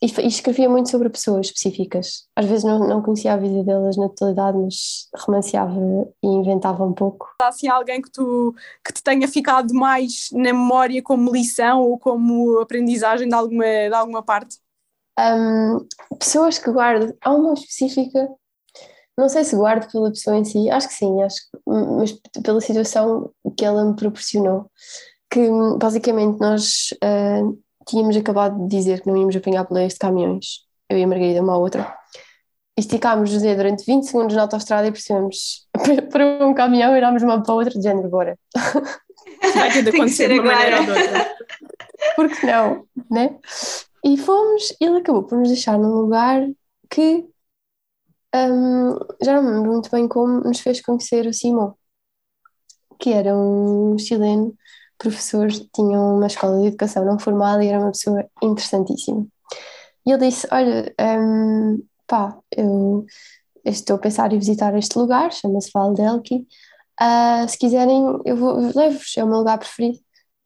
[0.00, 2.26] e, e, escrevia muito sobre pessoas específicas.
[2.36, 5.80] Às vezes não, não conhecia a vida delas na totalidade, mas romanceava
[6.22, 7.34] e inventava um pouco.
[7.40, 11.98] Há assim alguém que, tu, que te tenha ficado mais na memória como lição ou
[11.98, 14.58] como aprendizagem de alguma, de alguma parte?
[15.18, 15.86] Um,
[16.18, 18.28] pessoas que guardo, há uma específica,
[19.16, 23.30] não sei se guardo pela pessoa em si, acho que sim, acho, mas pela situação
[23.56, 24.70] que ela me proporcionou.
[25.30, 25.48] Que
[25.78, 30.98] basicamente nós uh, tínhamos acabado de dizer que não íamos apanhar boleias de caminhões, eu
[30.98, 31.96] e a Margarida, uma à outra.
[32.76, 35.68] Esticámos dedo durante 20 segundos na autostrada e percebemos
[36.10, 38.36] para um caminhão irámos uma para a outra de género, bora.
[39.54, 41.36] Vai ter de acontecer de uma maneira ou de outra.
[42.16, 43.36] Porque não, né?
[44.04, 46.46] E fomos, ele acabou por nos deixar num lugar
[46.90, 47.24] que
[48.34, 51.76] um, já não me lembro muito bem como nos fez conhecer o Simão,
[52.98, 54.56] que era um chileno
[54.98, 59.26] professor, tinha uma escola de educação não formal e era uma pessoa interessantíssima.
[60.06, 63.06] E ele disse: Olha, um, pá, eu
[63.64, 66.46] estou a pensar em visitar este lugar, chama-se Val Delki.
[67.00, 69.98] Uh, se quiserem, eu, vou, levo-vos, é o meu lugar preferido.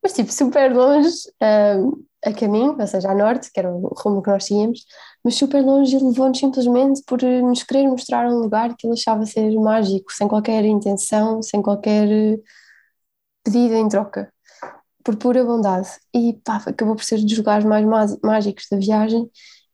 [0.02, 1.10] Mas, tipo, super longe,
[1.42, 4.80] um, a caminho, ou seja, a norte, que era o rumo que nós tínhamos,
[5.24, 9.26] mas super longe ele levou-nos simplesmente por nos querer mostrar um lugar que ele achava
[9.26, 12.08] ser mágico, sem qualquer intenção, sem qualquer
[13.44, 14.32] pedido em troca
[15.08, 15.88] por pura bondade.
[16.14, 19.30] E pá, acabou por ser dos lugares mais mágicos da viagem.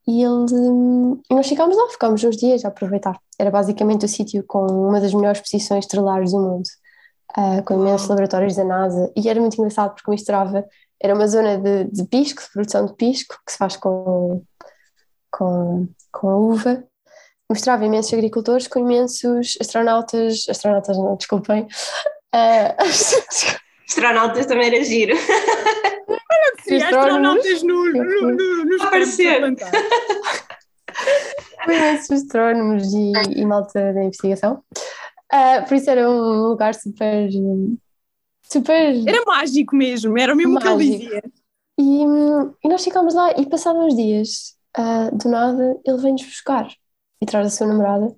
[0.06, 3.18] E, ele, e nós ficámos lá, ficámos uns dias a aproveitar.
[3.36, 6.68] Era basicamente o sítio com uma das melhores posições estrelares do mundo,
[7.36, 9.10] uh, com imensos laboratórios da NASA.
[9.16, 10.64] E era muito engraçado porque misturava,
[11.02, 14.42] era uma zona de, de pisco, de produção de pisco, que se faz com,
[15.36, 16.84] com, com a uva.
[17.50, 22.74] Mostrava imensos agricultores com imensos astronautas, astronautas não, desculpem, uh,
[23.86, 25.14] Astronautas também era giro.
[26.62, 29.42] Sim, astronautas no, no, no, no aparecer.
[31.66, 34.62] Imensos astrónomos e, e malta da investigação.
[35.32, 37.28] Uh, por isso era um lugar super.
[38.42, 39.08] super.
[39.08, 40.76] Era mágico mesmo, era o mesmo mágico.
[40.78, 41.22] que ele dizia.
[41.78, 42.04] E,
[42.64, 46.68] e nós ficámos lá e passados uns dias, uh, do nada, ele vem-nos buscar
[47.20, 48.14] e traz a sua namorada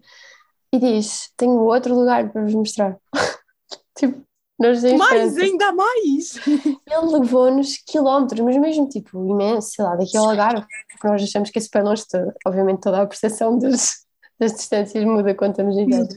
[0.72, 2.96] e diz: Tenho outro lugar para vos mostrar.
[3.96, 4.22] tipo,
[4.58, 6.36] Nós Mais, ainda mais!
[6.88, 11.50] Ele levou-nos quilómetros, mas mesmo tipo imenso, sei lá, daqui ao Algarve, porque nós achamos
[11.50, 14.06] que é super longe, to- obviamente toda a percepção das,
[14.40, 16.08] das distâncias muda quando estamos em viagem.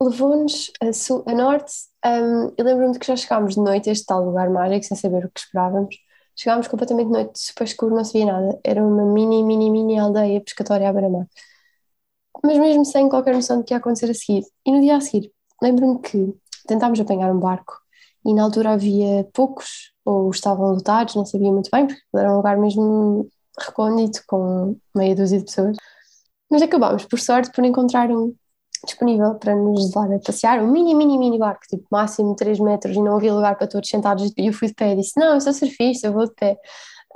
[0.00, 1.72] Levou-nos a, sul, a norte,
[2.06, 4.96] hum, e lembro-me de que já chegámos de noite a este tal lugar mágico, sem
[4.96, 5.94] saber o que esperávamos.
[6.36, 8.58] Chegámos completamente de noite, super escuro, não se via nada.
[8.64, 11.26] Era uma mini, mini, mini aldeia pescatória à beira-mar.
[12.42, 14.44] Mas mesmo sem qualquer noção do que ia acontecer a seguir.
[14.64, 15.30] E no dia a seguir,
[15.62, 16.34] lembro-me que
[16.66, 17.74] tentámos apanhar um barco
[18.24, 22.36] e na altura havia poucos, ou estavam lotados, não sabia muito bem, porque era um
[22.36, 25.76] lugar mesmo recôndito, com meia dúzia de pessoas.
[26.50, 28.34] Mas acabámos, por sorte, por encontrar um
[28.84, 32.96] disponível para nos levar a passear, um mini, mini, mini barco, tipo máximo 3 metros,
[32.96, 35.34] e não havia lugar para todos sentados, e eu fui de pé e disse, não,
[35.34, 36.56] eu sou surfista, eu vou de pé.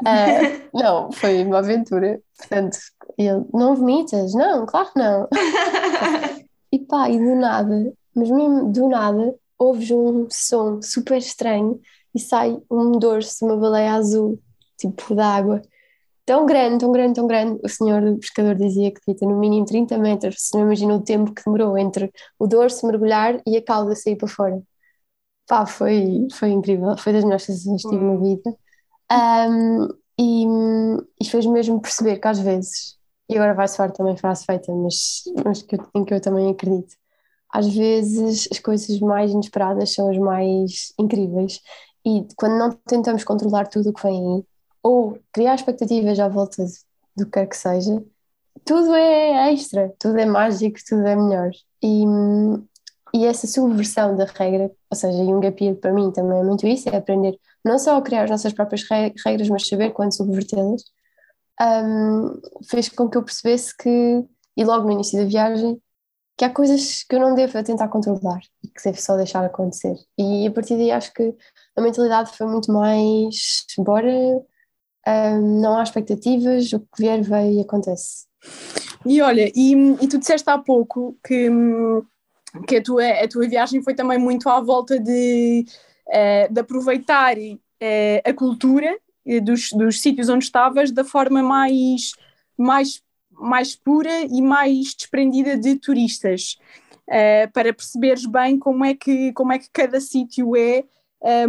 [0.05, 0.39] Ah,
[0.75, 2.79] não, foi uma aventura, portanto,
[3.17, 4.35] ele, não vomitas?
[4.35, 5.29] Não, claro que não.
[6.75, 11.81] E pá, e do nada, mas mesmo do nada, ouves um som super estranho
[12.13, 14.41] e sai um dorso de uma baleia azul,
[14.77, 15.63] tipo d'água,
[16.27, 17.61] tão grande, tão grande, tão grande.
[17.65, 20.37] O senhor do pescador dizia que devia ter no mínimo 30 metros.
[20.39, 24.17] Se não imagina o tempo que demorou entre o dorso mergulhar e a cauda sair
[24.17, 24.63] para fora.
[25.47, 28.57] Pá, foi, foi incrível, foi das melhores sensações que tive na vida.
[29.13, 29.89] Um,
[30.21, 30.47] e,
[31.21, 35.23] e fez mesmo perceber que às vezes, e agora vai soar também frase feita, mas,
[35.45, 36.95] mas que eu- em que eu também acredito,
[37.53, 41.61] às vezes as coisas mais inesperadas são as mais incríveis.
[42.07, 44.45] E quando não tentamos controlar tudo o que vem aí,
[44.85, 46.63] ou criar expectativas à volta
[47.17, 48.05] do que quer que seja,
[48.65, 51.51] tudo é extra, tudo é mágico, tudo é melhor.
[51.83, 52.05] E,
[53.15, 56.89] e essa subversão da regra, ou seja, gap year para mim também é muito isso,
[56.89, 60.83] é aprender não só a criar as nossas próprias re- regras, mas saber quando subvertê-las,
[61.61, 64.25] um, fez com que eu percebesse que,
[64.57, 65.81] e logo no início da viagem,
[66.37, 69.95] que há coisas que eu não devo tentar controlar e que devo só deixar acontecer.
[70.19, 71.35] E a partir daí acho que
[71.77, 74.11] a mentalidade foi muito mais, bora,
[75.07, 78.27] um, não há expectativas, o que vier veio e acontece.
[79.07, 81.49] E olha, e, e tu disseste há pouco que,
[82.67, 85.67] que a, tua, a tua viagem foi também muito à volta de,
[86.09, 87.37] eh, de aproveitar
[87.81, 92.13] eh, a cultura eh, dos, dos sítios onde estavas da forma mais,
[92.57, 96.57] mais, mais pura e mais desprendida de turistas,
[97.53, 100.85] para perceberes bem como é que, como é que cada sítio é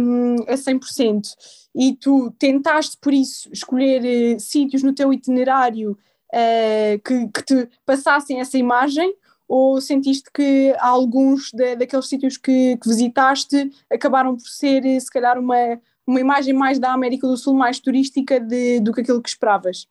[0.00, 1.28] um, a 100%.
[1.74, 5.96] E tu tentaste, por isso, escolher eh, sítios no teu itinerário
[6.32, 9.14] eh, que, que te passassem essa imagem
[9.46, 15.10] ou sentiste que alguns da- daqueles sítios que, que visitaste acabaram por ser, eh, se
[15.10, 19.20] calhar, uma, uma imagem mais da América do Sul, mais turística de- do que aquilo
[19.22, 19.86] que esperavas?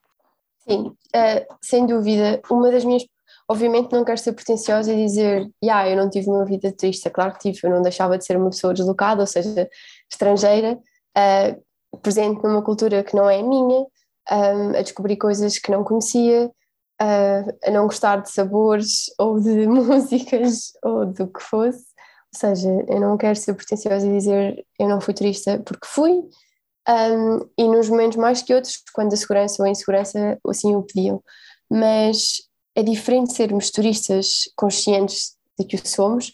[0.67, 2.41] Sim, eh, sem dúvida.
[2.49, 3.05] Uma das minhas.
[3.47, 7.09] Obviamente, não quero ser pretenciosa e dizer, yeah, eu não tive uma vida turista.
[7.11, 9.69] Claro que tive, eu não deixava de ser uma pessoa deslocada, ou seja,
[10.11, 10.79] estrangeira,
[11.15, 11.57] eh,
[12.01, 13.85] presente numa cultura que não é minha,
[14.29, 16.51] eh, a descobrir coisas que não conhecia,
[16.99, 21.85] eh, a não gostar de sabores ou de músicas ou do que fosse.
[22.33, 26.21] Ou seja, eu não quero ser pretenciosa e dizer eu não fui turista porque fui,
[26.87, 30.83] um, e nos momentos mais que outros, quando a segurança ou a insegurança assim o
[30.83, 31.23] pediam.
[31.69, 32.43] Mas
[32.75, 36.33] é diferente sermos turistas conscientes de que o somos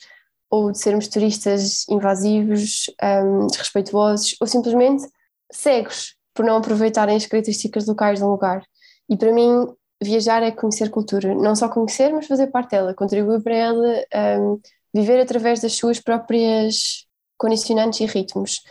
[0.50, 5.08] ou de sermos turistas invasivos, um, desrespeituosos ou simplesmente
[5.52, 8.64] cegos por não aproveitarem as características locais de um lugar.
[9.10, 9.68] E para mim,
[10.02, 14.06] viajar é conhecer cultura, não só conhecer, mas fazer parte dela, contribuir para ela,
[14.40, 14.60] um,
[14.94, 17.06] viver através das suas próprias
[17.38, 18.62] condicionantes e ritmos.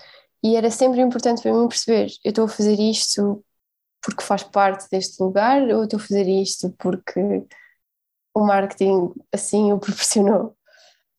[0.43, 3.43] E era sempre importante para mim perceber: eu estou a fazer isto
[4.03, 7.45] porque faz parte deste lugar ou estou a fazer isto porque
[8.35, 10.57] o marketing assim o proporcionou.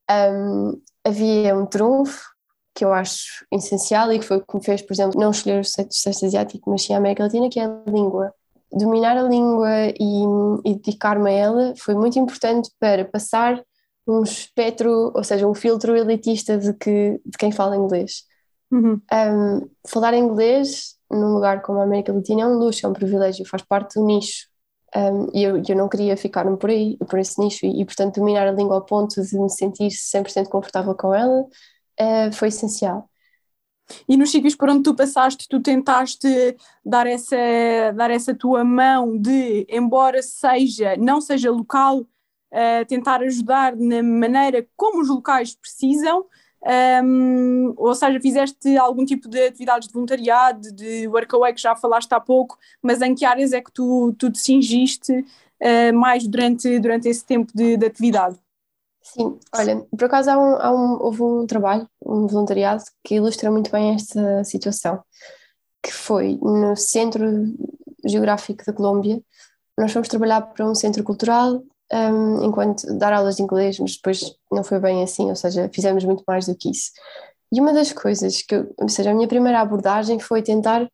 [0.10, 2.32] Um, havia um trunfo
[2.74, 5.60] que eu acho essencial e que foi o que me fez, por exemplo, não escolher
[5.60, 8.34] o Sudeste Asiático, mas sim a América Latina, que é a língua.
[8.72, 10.24] Dominar a língua e,
[10.66, 13.62] e dedicar-me a ela foi muito importante para passar
[14.08, 18.24] um espectro, ou seja, um filtro elitista de, que, de quem fala inglês.
[18.72, 19.02] Uhum.
[19.12, 23.46] Um, falar inglês num lugar como a América Latina é um luxo, é um privilégio,
[23.46, 24.50] faz parte do nicho.
[24.96, 28.16] Um, e eu, eu não queria ficar por aí, por esse nicho, e, e, portanto
[28.16, 33.10] dominar a língua ao ponto de me sentir 100% confortável com ela uh, foi essencial.
[34.08, 37.36] E nos sítios por onde tu passaste, tu tentaste dar essa,
[37.96, 44.66] dar essa tua mão de, embora seja, não seja local, uh, tentar ajudar na maneira
[44.76, 46.26] como os locais precisam,
[47.04, 52.14] um, ou seja, fizeste algum tipo de atividades de voluntariado, de workaway que já falaste
[52.14, 56.80] há pouco, mas em que áreas é que tu, tu te cingiste uh, mais durante,
[56.80, 58.38] durante esse tempo de, de atividade?
[59.02, 63.50] Sim, olha, por acaso há um, há um, houve um trabalho, um voluntariado, que ilustra
[63.50, 65.04] muito bem esta situação,
[65.82, 67.26] que foi no Centro
[68.06, 69.20] Geográfico da Colômbia.
[69.76, 71.64] Nós fomos trabalhar para um centro cultural,
[71.94, 76.04] um, enquanto dar aulas de inglês, mas depois não foi bem assim, ou seja, fizemos
[76.06, 76.92] muito mais do que isso.
[77.52, 80.90] E uma das coisas que, eu, ou seja, a minha primeira abordagem foi tentar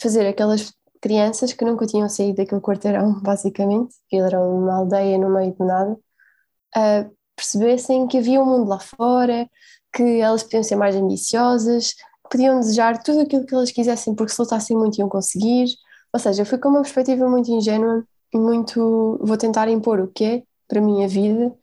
[0.00, 5.30] fazer aquelas crianças que nunca tinham saído daquele quarteirão, basicamente, que era uma aldeia no
[5.30, 9.48] meio do nada, uh, percebessem que havia um mundo lá fora,
[9.92, 11.94] que elas podiam ser mais ambiciosas,
[12.30, 15.66] podiam desejar tudo aquilo que elas quisessem, porque se lutassem muito iam conseguir.
[16.12, 18.04] Ou seja, foi com uma perspectiva muito ingênua
[18.38, 19.18] muito.
[19.22, 21.54] vou tentar impor o que é para a minha vida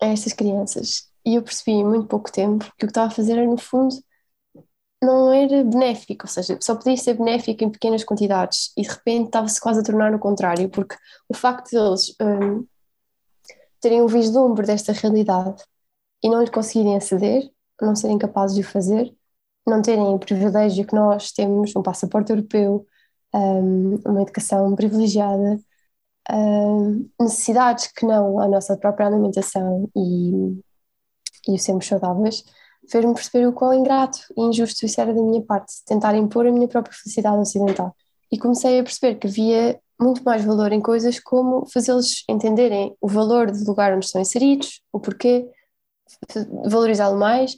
[0.00, 1.08] a estas crianças.
[1.24, 3.56] E eu percebi em muito pouco tempo que o que estava a fazer era, no
[3.58, 3.94] fundo,
[5.02, 9.26] não era benéfico, ou seja, só podia ser benéfico em pequenas quantidades e de repente
[9.26, 10.96] estava-se quase a tornar o contrário, porque
[11.28, 12.66] o facto de eles um,
[13.80, 15.62] terem um vislumbre desta realidade
[16.22, 19.14] e não lhe conseguirem aceder, não serem capazes de o fazer,
[19.66, 22.86] não terem o privilégio que nós temos, um passaporte europeu,
[23.34, 25.60] um, uma educação privilegiada,
[26.32, 30.58] um, necessidades que não a nossa própria alimentação e,
[31.48, 32.44] e o sermos saudáveis,
[32.90, 36.52] fez-me perceber o quão ingrato e injusto isso era da minha parte, tentar impor a
[36.52, 37.94] minha própria felicidade ocidental.
[38.30, 43.08] E comecei a perceber que havia muito mais valor em coisas como fazê-los entenderem o
[43.08, 45.48] valor do lugar onde estão inseridos, o porquê,
[46.64, 47.56] valorizá-lo mais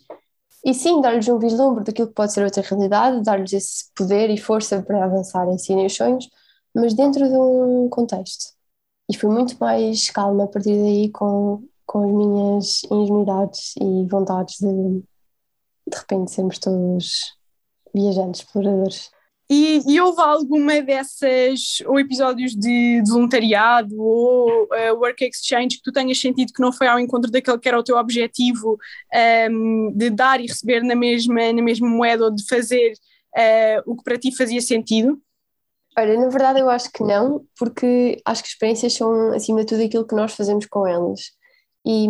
[0.64, 4.36] e sim, dar-lhes um vislumbre daquilo que pode ser outra realidade, dar-lhes esse poder e
[4.36, 6.28] força para avançarem si os sonhos,
[6.74, 8.55] mas dentro de um contexto.
[9.10, 14.56] E fui muito mais calma a partir daí com, com as minhas ingenuidades e vontades
[14.58, 15.02] de
[15.88, 17.36] de repente sermos todos
[17.94, 19.10] viajantes, exploradores.
[19.48, 25.82] E, e, houve alguma dessas, ou episódios de, de voluntariado ou uh, work exchange que
[25.84, 29.16] tu tenhas sentido que não foi ao encontro daquele que era o teu objetivo um,
[29.16, 32.94] ehm, de dar e receber na mesma, na mesma moeda ou de fazer
[33.36, 35.22] uh, o que para ti fazia sentido?
[35.98, 39.82] Olha, na verdade eu acho que não, porque acho que experiências são acima de tudo
[39.82, 41.32] aquilo que nós fazemos com elas
[41.86, 42.06] e,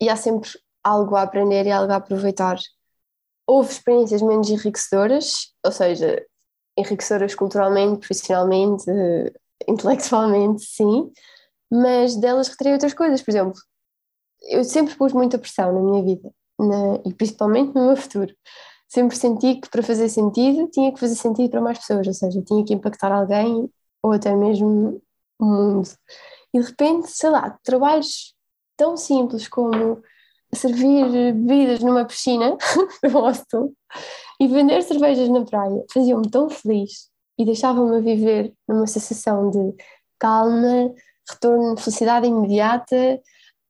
[0.00, 0.50] e há sempre
[0.82, 2.58] algo a aprender e algo a aproveitar.
[3.46, 6.24] Houve experiências menos enriquecedoras, ou seja,
[6.76, 8.84] enriquecedoras culturalmente, profissionalmente,
[9.68, 11.12] intelectualmente, sim,
[11.70, 13.22] mas delas retirei outras coisas.
[13.22, 13.54] Por exemplo,
[14.42, 18.34] eu sempre pus muita pressão na minha vida na, e principalmente no meu futuro.
[18.94, 22.40] Sempre senti que para fazer sentido tinha que fazer sentido para mais pessoas, ou seja,
[22.42, 23.68] tinha que impactar alguém
[24.00, 25.02] ou até mesmo
[25.36, 25.88] o mundo.
[26.54, 28.36] E de repente, sei lá, trabalhos
[28.76, 30.00] tão simples como
[30.54, 32.56] servir bebidas numa piscina
[33.02, 33.72] do hostel
[34.38, 39.74] e vender cervejas na praia fazia-me tão feliz e deixava-me viver numa sensação de
[40.20, 40.94] calma,
[41.28, 43.20] retorno de felicidade imediata.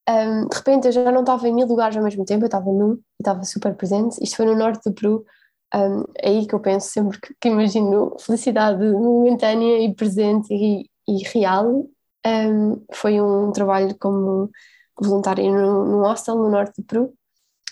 [0.08, 2.66] Um, de repente eu já não estava em mil lugares ao mesmo tempo, eu estava
[2.66, 4.22] num e estava super presente.
[4.22, 5.24] Isto foi no norte do Peru,
[5.74, 10.88] um, é aí que eu penso sempre que, que imagino felicidade momentânea e presente e,
[11.08, 11.86] e real.
[12.26, 14.50] Um, foi um trabalho como
[15.00, 17.12] voluntária num, num hostel no norte do Peru.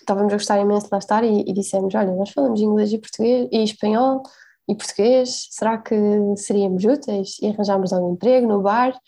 [0.01, 2.99] Estávamos a gostar imenso de lá estar e, e dissemos: Olha, nós falamos inglês e
[2.99, 4.23] português e espanhol
[4.69, 5.95] e português, será que
[6.37, 7.37] seríamos úteis?
[7.41, 8.99] E arranjámos algum emprego no bar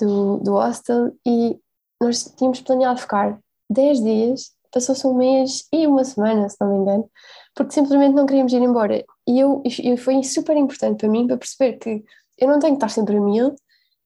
[0.00, 1.58] do, do hostel e
[2.00, 3.38] nós tínhamos planeado ficar
[3.70, 7.10] 10 dias, passou-se um mês e uma semana, se não me engano,
[7.54, 9.04] porque simplesmente não queríamos ir embora.
[9.26, 12.04] E eu, e foi super importante para mim para perceber que
[12.38, 13.54] eu não tenho que estar sempre a mil,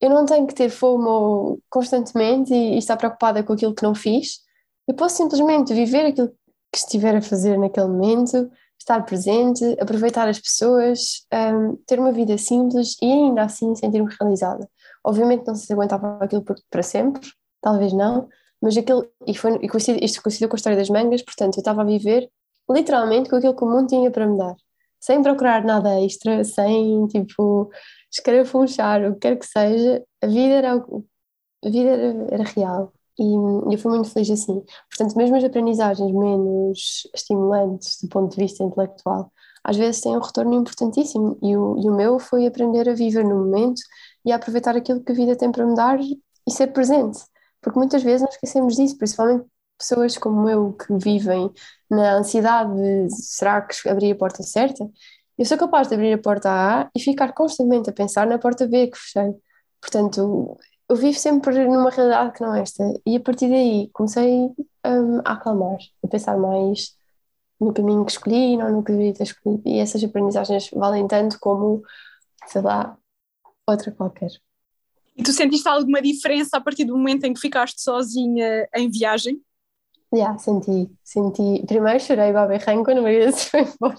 [0.00, 3.94] eu não tenho que ter fomo constantemente e, e estar preocupada com aquilo que não
[3.94, 4.40] fiz.
[4.88, 6.28] Eu posso simplesmente viver aquilo
[6.72, 8.50] que estiver a fazer naquele momento,
[8.80, 14.68] estar presente, aproveitar as pessoas, um, ter uma vida simples e ainda assim sentir-me realizada.
[15.04, 17.20] Obviamente não se aguentava aquilo para sempre,
[17.62, 18.28] talvez não,
[18.60, 21.60] mas aquilo, e, foi, e coincide, isto coincidiu com a história das mangas, portanto eu
[21.60, 22.28] estava a viver
[22.70, 24.54] literalmente com aquilo que o mundo tinha para me dar,
[25.00, 27.70] sem procurar nada extra, sem tipo
[28.12, 32.92] escarafunchar, o que quer que seja, a vida era, a vida era, era real.
[33.18, 34.64] E eu fui muito feliz assim.
[34.88, 39.30] Portanto, mesmo as aprendizagens menos estimulantes do ponto de vista intelectual,
[39.62, 41.38] às vezes têm um retorno importantíssimo.
[41.42, 43.82] E o, e o meu foi aprender a viver no momento
[44.24, 47.20] e a aproveitar aquilo que a vida tem para me dar e ser presente,
[47.62, 49.46] porque muitas vezes nós esquecemos disso, principalmente
[49.78, 51.50] pessoas como eu que vivem
[51.90, 54.88] na ansiedade de será que abri a porta certa?
[55.38, 58.66] Eu sou capaz de abrir a porta A e ficar constantemente a pensar na porta
[58.66, 59.34] B que fechei.
[59.80, 60.58] Portanto,
[60.88, 62.84] eu vivo sempre numa realidade que não é esta.
[63.06, 64.50] E a partir daí comecei
[64.86, 66.96] um, a acalmar, a pensar mais
[67.60, 69.62] no caminho que escolhi, não no que devia ter escolhido.
[69.66, 71.82] E essas aprendizagens valem tanto como,
[72.46, 72.96] sei lá,
[73.66, 74.30] outra qualquer.
[75.16, 79.40] E tu sentiste alguma diferença a partir do momento em que ficaste sozinha em viagem?
[80.14, 81.64] Já, senti, senti.
[81.66, 83.98] Primeiro chorei babei ranho quando a Maria se foi embora.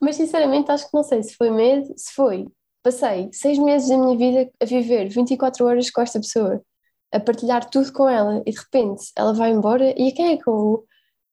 [0.00, 2.46] Mas sinceramente acho que não sei se foi medo, se foi.
[2.82, 6.60] Passei seis meses da minha vida a viver 24 horas com esta pessoa,
[7.12, 10.48] a partilhar tudo com ela e de repente ela vai embora e quem é que
[10.48, 10.84] eu,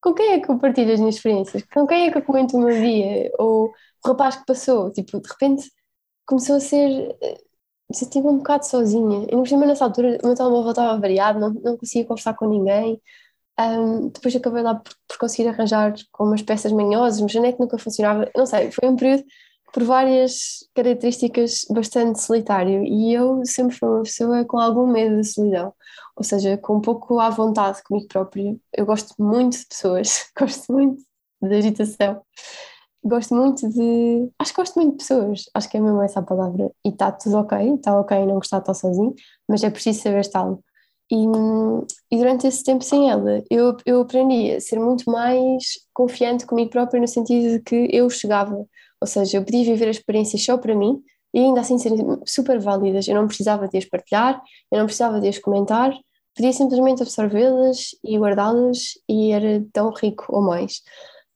[0.01, 1.63] com quem é que eu partilho as minhas experiências?
[1.73, 3.31] Com quem é que eu comento o meu dia?
[3.37, 4.91] Ou o rapaz que passou?
[4.91, 5.69] Tipo, de repente
[6.25, 7.17] começou a ser.
[7.93, 9.27] Senti-me um bocado sozinha.
[9.29, 12.47] E no primeiro, nessa altura, o meu telemóvel estava variado, não, não conseguia conversar com
[12.47, 13.01] ninguém.
[13.59, 17.59] Um, depois acabei lá por, por, conseguir arranjar com umas peças manhosas, mas a net
[17.59, 18.29] nunca funcionava.
[18.35, 19.23] Não sei, foi um período
[19.73, 25.23] por várias características bastante solitário e eu sempre fui uma pessoa com algum medo da
[25.23, 25.73] solidão,
[26.15, 28.55] ou seja, com um pouco à vontade comigo própria.
[28.73, 31.01] Eu gosto muito de pessoas, gosto muito
[31.41, 32.21] de agitação,
[33.03, 34.29] gosto muito de.
[34.39, 36.71] Acho que gosto muito de pessoas, acho que é mesmo essa a palavra.
[36.85, 39.13] E está tudo ok, está ok não gostar de estar sozinho,
[39.47, 40.47] mas é preciso saber estar.
[41.11, 41.25] E,
[42.09, 46.69] e, durante esse tempo sem ela, eu, eu aprendi a ser muito mais confiante comigo
[46.69, 50.57] própria, no sentido de que eu chegava, ou seja, eu podia viver as experiências só
[50.57, 51.01] para mim
[51.33, 53.07] e ainda assim serem super válidas.
[53.07, 54.41] Eu não precisava de as partilhar,
[54.71, 55.93] eu não precisava de as comentar,
[56.35, 60.81] podia simplesmente absorvê-las e guardá-las e era tão rico ou mais.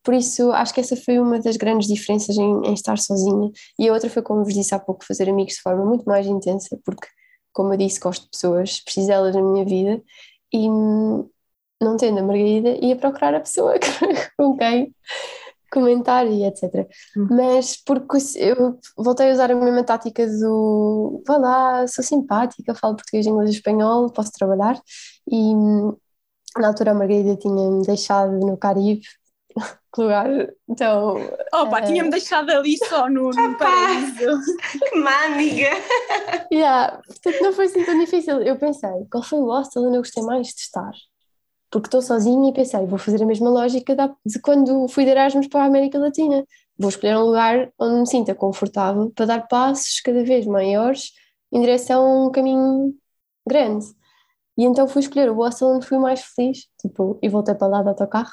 [0.06, 3.50] Por isso, acho que essa foi uma das grandes diferenças em, em estar sozinha.
[3.76, 6.24] E a outra foi, como vos disse há pouco, fazer amigos de forma muito mais
[6.28, 7.08] intensa, porque
[7.52, 10.00] como eu disse, gosto de pessoas, preciso delas na minha vida
[10.54, 13.74] e não tendo a Margarida, ia procurar a pessoa
[14.38, 14.94] com quem
[15.72, 16.88] comentar e etc.
[17.16, 17.26] Hum.
[17.28, 22.94] Mas porque eu voltei a usar a mesma tática do vá lá, sou simpática, falo
[22.94, 24.80] português, inglês e espanhol, posso trabalhar
[25.28, 25.52] e
[26.56, 29.02] na altura a Margarida tinha-me deixado no Caribe
[29.92, 30.28] que lugar.
[30.68, 31.16] Então.
[31.52, 31.86] Opa, uh...
[31.86, 34.40] tinha-me deixado ali só no, no paraíso.
[34.90, 35.70] que má amiga!
[36.52, 38.42] yeah, portanto, não foi assim tão difícil.
[38.42, 40.92] Eu pensei, qual foi o hostel onde eu gostei mais de estar?
[41.70, 45.48] Porque estou sozinha e pensei, vou fazer a mesma lógica de quando fui de Erasmus
[45.48, 46.44] para a América Latina.
[46.78, 51.12] Vou escolher um lugar onde me sinta confortável para dar passos cada vez maiores
[51.50, 52.94] em direção a um caminho
[53.46, 53.86] grande.
[54.58, 57.82] E então fui escolher o hostel onde fui mais feliz, tipo, e voltei para lá
[57.82, 58.32] do autocarro.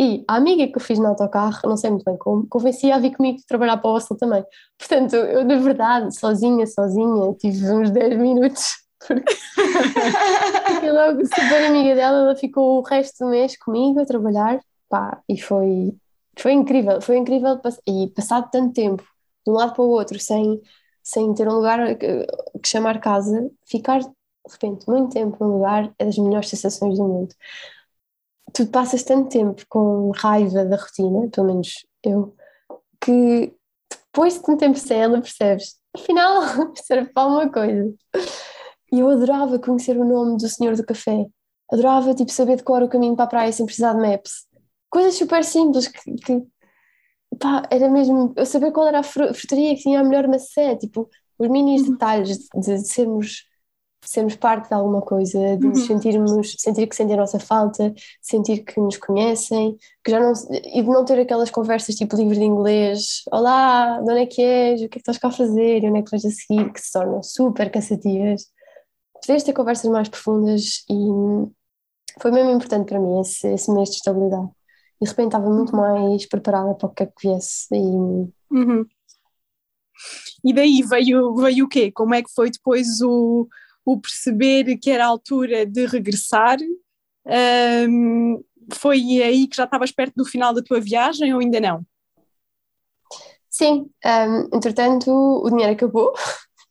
[0.00, 2.98] E a amiga que eu fiz no autocarro, não sei muito bem como, convenci a
[2.98, 4.42] vir comigo trabalhar para o hostel também.
[4.78, 8.78] Portanto, eu de verdade, sozinha, sozinha, tive uns 10 minutos.
[9.06, 9.34] Porque...
[9.34, 15.20] Fiquei logo super amiga dela, ela ficou o resto do mês comigo a trabalhar, pá,
[15.28, 15.94] e foi,
[16.38, 19.02] foi incrível, foi incrível, e passado tanto tempo,
[19.46, 20.62] de um lado para o outro, sem,
[21.02, 22.26] sem ter um lugar que,
[22.62, 24.08] que chamar casa, ficar de
[24.50, 27.34] repente, muito tempo num lugar é das melhores sensações do mundo.
[28.52, 32.34] Tu passas tanto tempo com raiva da rotina, pelo menos eu,
[33.00, 33.54] que
[34.12, 36.42] depois de tanto tempo sem ela percebes, afinal,
[36.76, 37.94] serve para alguma coisa.
[38.92, 41.26] E eu adorava conhecer o nome do senhor do café,
[41.70, 44.46] adorava tipo, saber de cor o caminho para a praia sem precisar de maps.
[44.90, 46.42] Coisas super simples que, que
[47.38, 51.08] pá, era mesmo eu saber qual era a frutaria que tinha a melhor maçã, tipo,
[51.38, 51.92] os mini uhum.
[51.92, 53.44] detalhes de, de sermos
[54.02, 55.86] sermos parte de alguma coisa, de nos uhum.
[55.86, 60.82] sentirmos, sentir que sentem a nossa falta, sentir que nos conhecem, que já não, e
[60.82, 64.80] de não ter aquelas conversas tipo livro de inglês, olá, de onde é que és,
[64.80, 66.72] o que é que estás cá a fazer, e onde é que vais a seguir,
[66.72, 68.46] que se tornam super cansativas.
[69.20, 70.94] Poderes ter conversas mais profundas e
[72.20, 74.48] foi mesmo importante para mim esse, esse mês de estabilidade.
[75.00, 77.66] E de repente estava muito mais preparada para o que é que viesse.
[77.72, 77.76] E,
[78.50, 78.86] uhum.
[80.44, 81.92] e daí veio, veio o quê?
[81.92, 83.46] Como é que foi depois o,
[83.92, 86.58] o perceber que era a altura de regressar.
[87.88, 91.84] Um, foi aí que já estavas perto do final da tua viagem ou ainda não?
[93.48, 96.14] Sim, um, entretanto o dinheiro acabou,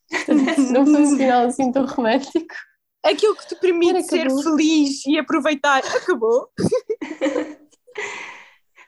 [0.71, 2.55] não foi um final assim tão romântico.
[3.03, 6.49] Aquilo que te permite ser feliz e aproveitar acabou.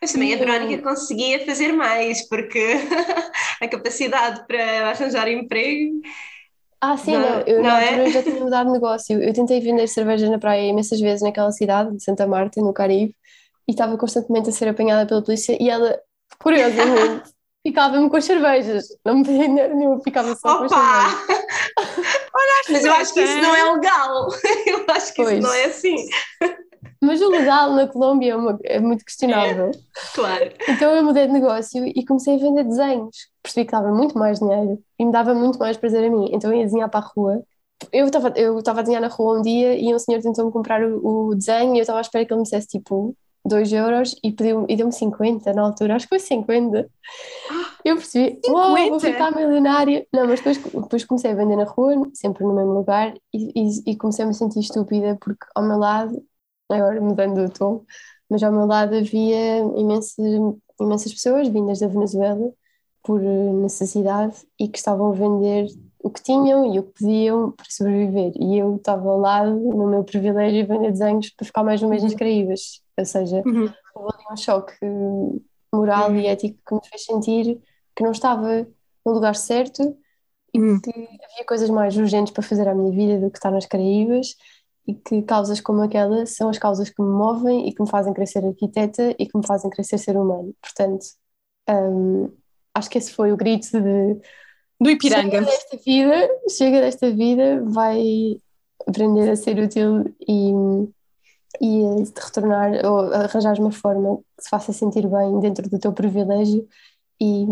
[0.02, 2.60] Mas também a Verónica conseguia fazer mais, porque
[3.62, 6.02] a capacidade para arranjar emprego
[6.82, 7.40] ah, sim, não, não.
[7.42, 8.12] eu não na altura é?
[8.12, 9.22] já tinha mudado de negócio.
[9.22, 13.16] Eu tentei vender cerveja na praia imensas vezes naquela cidade de Santa Marta, no Caribe,
[13.68, 16.00] e estava constantemente a ser apanhada pela polícia e ela,
[16.40, 17.30] curiosamente,
[17.62, 18.86] ficava-me com as cervejas.
[19.06, 20.58] Não me pedia dinheiro nenhum, ficava só Opa!
[20.58, 21.52] com as cervejas.
[22.34, 24.28] Olha, Mas eu acho que isso não é legal.
[24.66, 25.38] Eu acho que pois.
[25.38, 25.96] isso não é assim.
[27.04, 29.72] Mas o legal na Colômbia é, uma, é muito questionável.
[29.72, 29.72] É,
[30.14, 30.52] claro.
[30.70, 33.28] Então eu mudei de negócio e comecei a vender desenhos.
[33.41, 36.30] Percebi que dava muito mais dinheiro e me dava muito mais prazer a mim.
[36.32, 37.43] Então eu ia desenhar para a rua.
[37.91, 41.30] Eu estava eu a desenhar na rua um dia e um senhor tentou-me comprar o,
[41.30, 44.32] o desenho e eu estava à espera que ele me dissesse tipo 2 euros e,
[44.32, 46.88] pediu, e deu-me 50 na altura, acho que foi 50.
[47.84, 50.06] Eu percebi, uau, vou ficar milionária.
[50.14, 53.91] Não, mas depois, depois comecei a vender na rua, sempre no mesmo lugar, e, e,
[53.91, 56.24] e comecei a me sentir estúpida porque ao meu lado
[56.74, 57.84] agora mudando o tom,
[58.30, 60.17] mas ao meu lado havia imensas,
[60.80, 62.51] imensas pessoas vindas da Venezuela
[63.03, 65.67] por necessidade e que estavam a vender
[66.03, 68.34] o que tinham e o que podiam para sobreviver.
[68.39, 71.89] E eu estava ao lado, no meu privilégio, a vender desenhos para ficar mais no
[71.89, 72.82] mês nas Caraíbas.
[72.97, 73.69] Ou seja, Uhum.
[73.95, 74.74] houve um choque
[75.74, 77.59] moral e ético que me fez sentir
[77.95, 78.67] que não estava
[79.05, 79.95] no lugar certo
[80.53, 80.80] e Uhum.
[80.82, 84.36] que havia coisas mais urgentes para fazer à minha vida do que estar nas Caraíbas
[84.88, 88.14] e que causas como aquela são as causas que me movem e que me fazem
[88.14, 90.54] crescer arquiteta e que me fazem crescer ser humano.
[90.62, 91.06] Portanto,
[91.70, 92.32] hum,
[92.74, 94.20] acho que esse foi o grito de
[94.80, 95.42] Do chega Ipiranga.
[95.42, 98.38] desta vida, chega desta vida, vai
[98.88, 100.52] aprender a ser útil e,
[101.62, 105.94] e a retornar ou arranjar uma forma que se faça sentir bem dentro do teu
[105.94, 106.68] privilégio
[107.20, 107.46] e,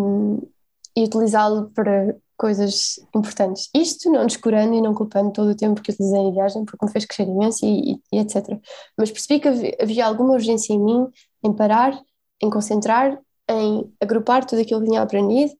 [0.95, 3.69] e utilizá-lo para coisas importantes.
[3.75, 6.91] Isto não descurando e não culpando todo o tempo que utilizei em viagem, porque me
[6.91, 8.59] fez crescer imenso e, e- e etc.
[8.97, 9.47] Mas percebi que
[9.81, 11.07] havia- alguma urgência em mim
[11.43, 11.99] em parar,
[12.41, 13.19] em concentrar,
[13.49, 15.51] em agrupar tudo aquilo que tinha aprendido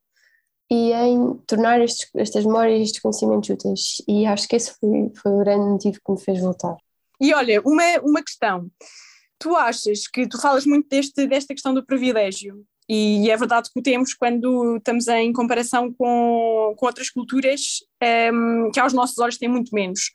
[0.71, 4.01] e em tornar estes, estas memórias, estes conhecimentos úteis.
[4.07, 6.75] E acho que esse foi, foi o grande motivo que me fez voltar.
[7.19, 8.69] E olha, uma, uma questão.
[9.39, 13.79] Tu achas que tu falas muito deste, desta questão do privilégio, e é verdade que
[13.79, 19.37] o temos quando estamos em comparação com, com outras culturas ehm, que aos nossos olhos
[19.37, 20.09] têm muito menos.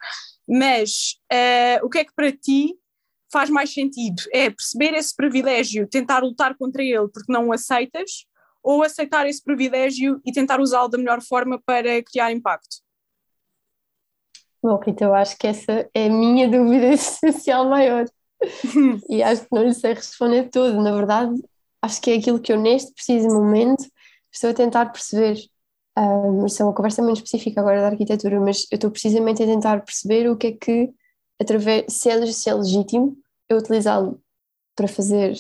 [0.48, 2.74] Mas eh, o que é que para ti
[3.32, 4.20] faz mais sentido?
[4.32, 8.26] É perceber esse privilégio, tentar lutar contra ele porque não o aceitas,
[8.60, 12.82] ou aceitar esse privilégio e tentar usá-lo da melhor forma para criar impacto?
[14.60, 18.06] Bom, Rita, eu acho que essa é a minha dúvida existencial maior.
[19.08, 20.82] e acho que não lhe sei responder tudo.
[20.82, 21.34] Na verdade,
[21.84, 23.84] acho que é aquilo que eu, neste preciso momento,
[24.32, 25.38] estou a tentar perceber.
[25.96, 29.46] Um, isso é uma conversa muito específica agora da arquitetura, mas eu estou precisamente a
[29.46, 30.92] tentar perceber o que é que,
[31.40, 33.16] através, se é, se é legítimo,
[33.48, 34.20] eu utilizá-lo
[34.74, 35.36] para fazer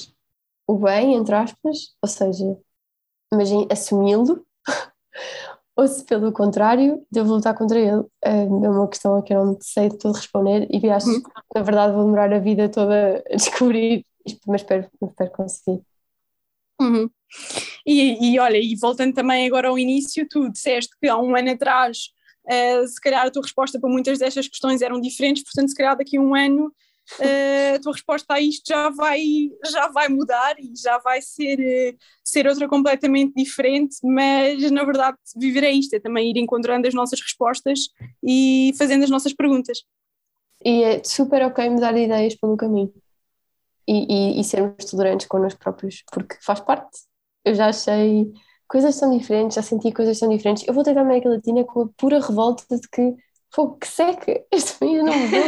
[0.66, 2.58] o bem, entre aspas, ou seja,
[3.32, 4.46] imagine, assumi-lo,
[5.76, 8.04] ou se pelo contrário, devo lutar contra ele.
[8.22, 11.62] É uma questão a que eu não sei de todo responder e acho que, na
[11.62, 14.04] verdade, vou demorar a vida toda a descobrir,
[14.46, 15.82] mas espero, espero conseguir.
[16.80, 17.08] Uhum.
[17.86, 21.50] E, e olha, e voltando também agora ao início, tu disseste que há um ano
[21.50, 22.10] atrás,
[22.48, 25.96] eh, se calhar a tua resposta para muitas destas questões eram diferentes, portanto, se calhar
[25.96, 26.72] daqui a um ano
[27.20, 29.22] eh, a tua resposta a isto já vai,
[29.70, 35.18] já vai mudar e já vai ser, eh, ser outra completamente diferente, mas na verdade
[35.36, 37.88] viver é isto, é também ir encontrando as nossas respostas
[38.22, 39.82] e fazendo as nossas perguntas.
[40.64, 42.92] E é super ok mudar de ideias pelo caminho
[43.86, 46.98] e, e, e sermos tolerantes connosco próprios, porque faz parte.
[47.44, 48.32] Eu já achei
[48.68, 50.66] coisas tão diferentes, já senti coisas tão diferentes.
[50.66, 53.14] Eu voltei da América Latina com a pura revolta de que,
[53.54, 55.40] fogo, que seca, este país não mudou,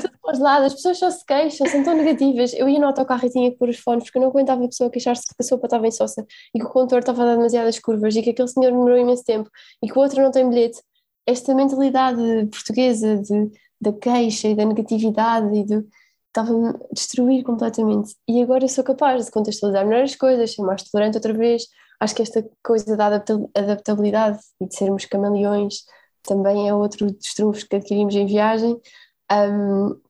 [0.00, 2.52] tudo congelado, as pessoas só se queixam, são tão negativas.
[2.54, 4.68] Eu ia no autocarro e tinha que pôr os fones porque eu não aguentava a
[4.68, 7.78] pessoa queixar-se que a sopa estava soça e que o condutor estava a dar demasiadas
[7.78, 9.50] curvas e que aquele senhor demorou imenso tempo
[9.82, 10.80] e que o outro não tem bilhete.
[11.26, 13.50] Esta mentalidade portuguesa de,
[13.80, 15.86] da queixa e da negatividade e do
[16.34, 18.16] estava-me a destruir completamente.
[18.28, 21.66] E agora eu sou capaz de contextualizar melhor as coisas, ser mais tolerante outra vez.
[22.00, 23.06] Acho que esta coisa da
[23.54, 25.84] adaptabilidade e de sermos camaleões
[26.24, 28.80] também é outro dos trunfos que adquirimos em viagem.
[29.32, 30.00] Um,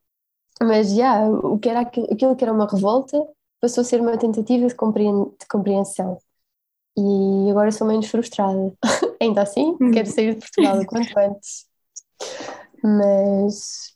[0.63, 3.23] mas já, yeah, o que era aquilo, aquilo, que era uma revolta
[3.61, 6.19] passou a ser uma tentativa de, de compreensão.
[6.97, 8.73] E agora sou menos frustrada.
[9.21, 11.67] Ainda assim, quero sair de Portugal o quanto antes.
[12.83, 13.95] Mas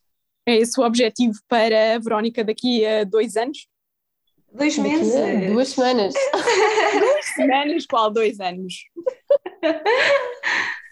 [0.50, 3.66] é esse o objetivo para a Verónica daqui a dois anos?
[4.52, 5.14] Dois meses?
[5.52, 6.14] Duas semanas.
[6.98, 8.74] duas semanas, qual dois anos?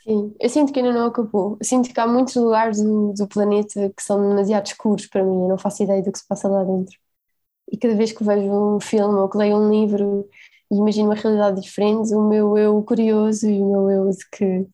[0.07, 1.57] Sim, eu sinto que ainda não acabou.
[1.61, 5.43] Eu sinto que há muitos lugares do, do planeta que são demasiado escuros para mim,
[5.43, 6.97] eu não faço ideia do que se passa lá dentro.
[7.73, 10.29] E cada vez que vejo um filme ou que leio um livro
[10.71, 14.67] e imagino uma realidade diferente, o meu eu curioso e o meu eu de que,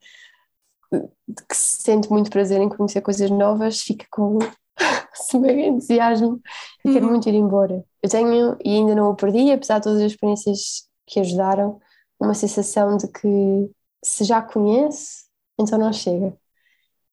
[1.29, 4.39] de que sente muito prazer em conhecer coisas novas fica com
[5.41, 6.41] mega entusiasmo
[6.85, 7.85] e quero muito ir embora.
[8.03, 11.81] Eu tenho, e ainda não o perdi, apesar de todas as experiências que ajudaram,
[12.19, 13.71] uma sensação de que
[14.05, 15.25] se já conhece,
[15.59, 16.37] então não chega.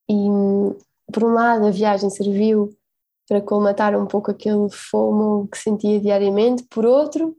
[0.10, 0.14] E
[1.12, 2.76] por um lado a viagem serviu
[3.28, 7.38] para colmatar um pouco aquele fomo que sentia diariamente, por outro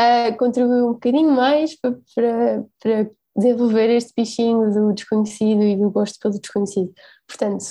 [0.00, 5.90] uh, contribuiu um bocadinho mais para, para, para desenvolver este bichinho do desconhecido e do
[5.90, 6.92] gosto pelo desconhecido.
[7.26, 7.64] Portanto,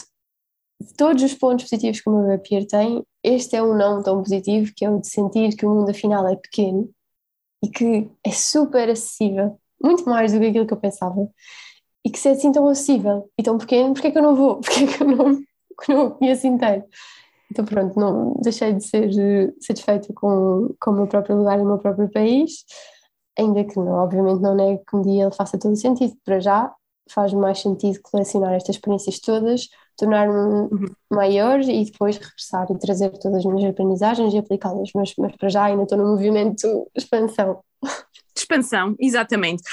[0.80, 4.22] de todos os pontos positivos que o meu Rapier tem, este é um não tão
[4.22, 6.90] positivo, que é o de sentir que o mundo afinal é pequeno
[7.64, 11.28] e que é super acessível, muito mais do que aquilo que eu pensava,
[12.06, 14.36] e que se é assim tão acessível e tão pequeno, porque é que eu não
[14.36, 14.60] vou?
[14.62, 16.84] Porque é que eu não, que não o conheço inteiro?
[17.52, 21.62] então pronto, não deixei de ser eh, satisfeita com, com o meu próprio lugar e
[21.64, 22.64] o meu próprio país,
[23.38, 26.14] ainda que não, obviamente não nego que um dia ele faça todo sentido.
[26.24, 26.74] Para já
[27.10, 29.68] faz mais sentido colecionar estas experiências todas,
[30.00, 30.88] tornar-me Uhum.
[31.12, 35.50] maior e depois regressar e trazer todas as minhas aprendizagens e aplicá-las, mas, mas para
[35.50, 37.62] já ainda estou no movimento expansão.
[37.84, 39.64] de expansão, exatamente.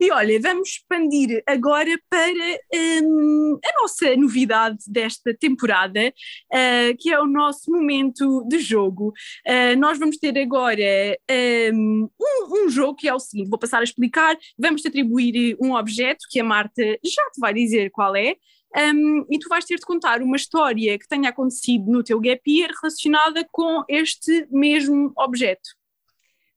[0.00, 6.12] E olha, vamos expandir agora para hum, a nossa novidade desta temporada,
[6.52, 9.12] ah, que é o nosso momento de jogo.
[9.46, 11.18] Ah, nós vamos ter agora
[11.72, 14.36] hum, um, um jogo que é o seguinte: vou passar a explicar.
[14.58, 18.36] Vamos te atribuir um objeto que a Marta já te vai dizer qual é.
[18.76, 22.40] Hum, e tu vais ter de contar uma história que tenha acontecido no teu gap
[22.48, 25.70] year relacionada com este mesmo objeto.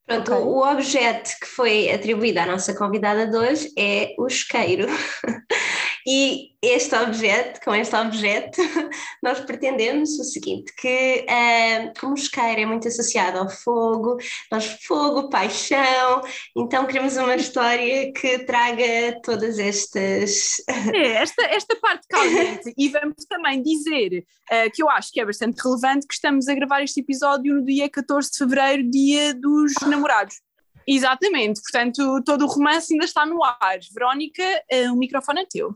[0.06, 0.44] Pronto, Ok.
[0.46, 4.88] o objeto que foi atribuído à nossa convidada de hoje é o isqueiro.
[6.08, 8.62] E este objeto, com este objeto,
[9.24, 14.18] nós pretendemos o seguinte: que ah, como o isqueiro é muito associado ao fogo,
[14.52, 16.22] nós fogo, paixão,
[16.56, 20.58] então queremos uma história que traga todas estas.
[20.96, 25.26] É, esta, esta parte caliente, e vamos também dizer eh, que eu acho que é
[25.26, 29.74] bastante relevante que estamos a gravar este episódio no dia 14 de fevereiro, dia dos
[29.82, 30.45] namorados.
[30.88, 33.80] Exatamente, portanto, todo o romance ainda está no ar.
[33.94, 35.74] Verónica, eh, o microfone é teu.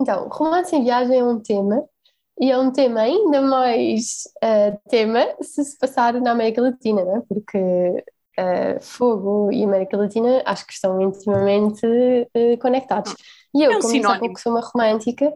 [0.00, 1.84] Então, romance em viagem é um tema,
[2.40, 7.16] e é um tema ainda mais eh, tema se se passar na América Latina, não
[7.16, 7.20] é?
[7.28, 8.04] Porque
[8.38, 11.84] eh, fogo e América Latina acho que estão intimamente
[12.32, 13.14] eh, conectados.
[13.52, 14.20] E eu, É um como sinónimo.
[14.20, 15.32] pouco, sou uma romântica,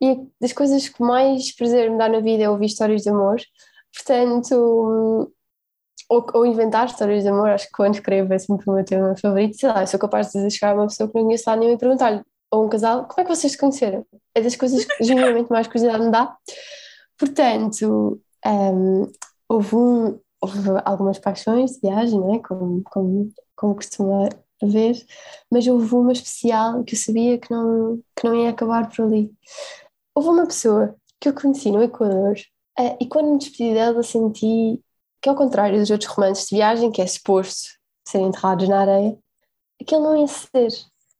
[0.00, 3.40] e das coisas que mais prazer me dá na vida é ouvir histórias de amor,
[3.94, 5.32] portanto,
[6.12, 9.16] ou, ou inventar histórias de amor, acho que quando escrevo é sempre o meu tema
[9.16, 11.56] favorito, sei lá, eu sou capaz de chegar a uma pessoa que não conheço lá
[11.56, 14.06] nenhuma e perguntar-lhe, ou um casal, como é que vocês se conheceram?
[14.34, 16.36] É das coisas que genuinamente mais curiosidade me dá.
[17.18, 19.10] Portanto, hum,
[19.48, 22.38] houve, um, houve algumas paixões viagem, não é?
[22.40, 24.28] Como, como, como costuma
[24.62, 25.02] ver,
[25.50, 29.32] mas houve uma especial que eu sabia que não, que não ia acabar por ali.
[30.14, 32.34] Houve uma pessoa que eu conheci no Equador
[32.78, 34.78] eh, e quando me despedi dela senti
[35.22, 37.70] que, ao contrário dos outros romances de viagem, que é suposto
[38.06, 39.16] serem enterrados na areia,
[39.80, 40.68] aquele não ia ser.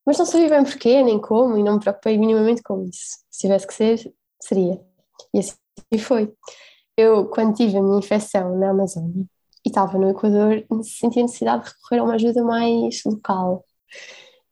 [0.05, 3.21] Mas não sabia bem porquê, nem como, e não me preocupei minimamente com isso.
[3.31, 4.81] Se tivesse que ser, seria.
[5.33, 5.55] E assim
[6.01, 6.35] foi.
[6.97, 9.25] Eu, quando tive a minha infecção na Amazônia
[9.65, 13.65] e estava no Equador, senti a necessidade de recorrer a uma ajuda mais local.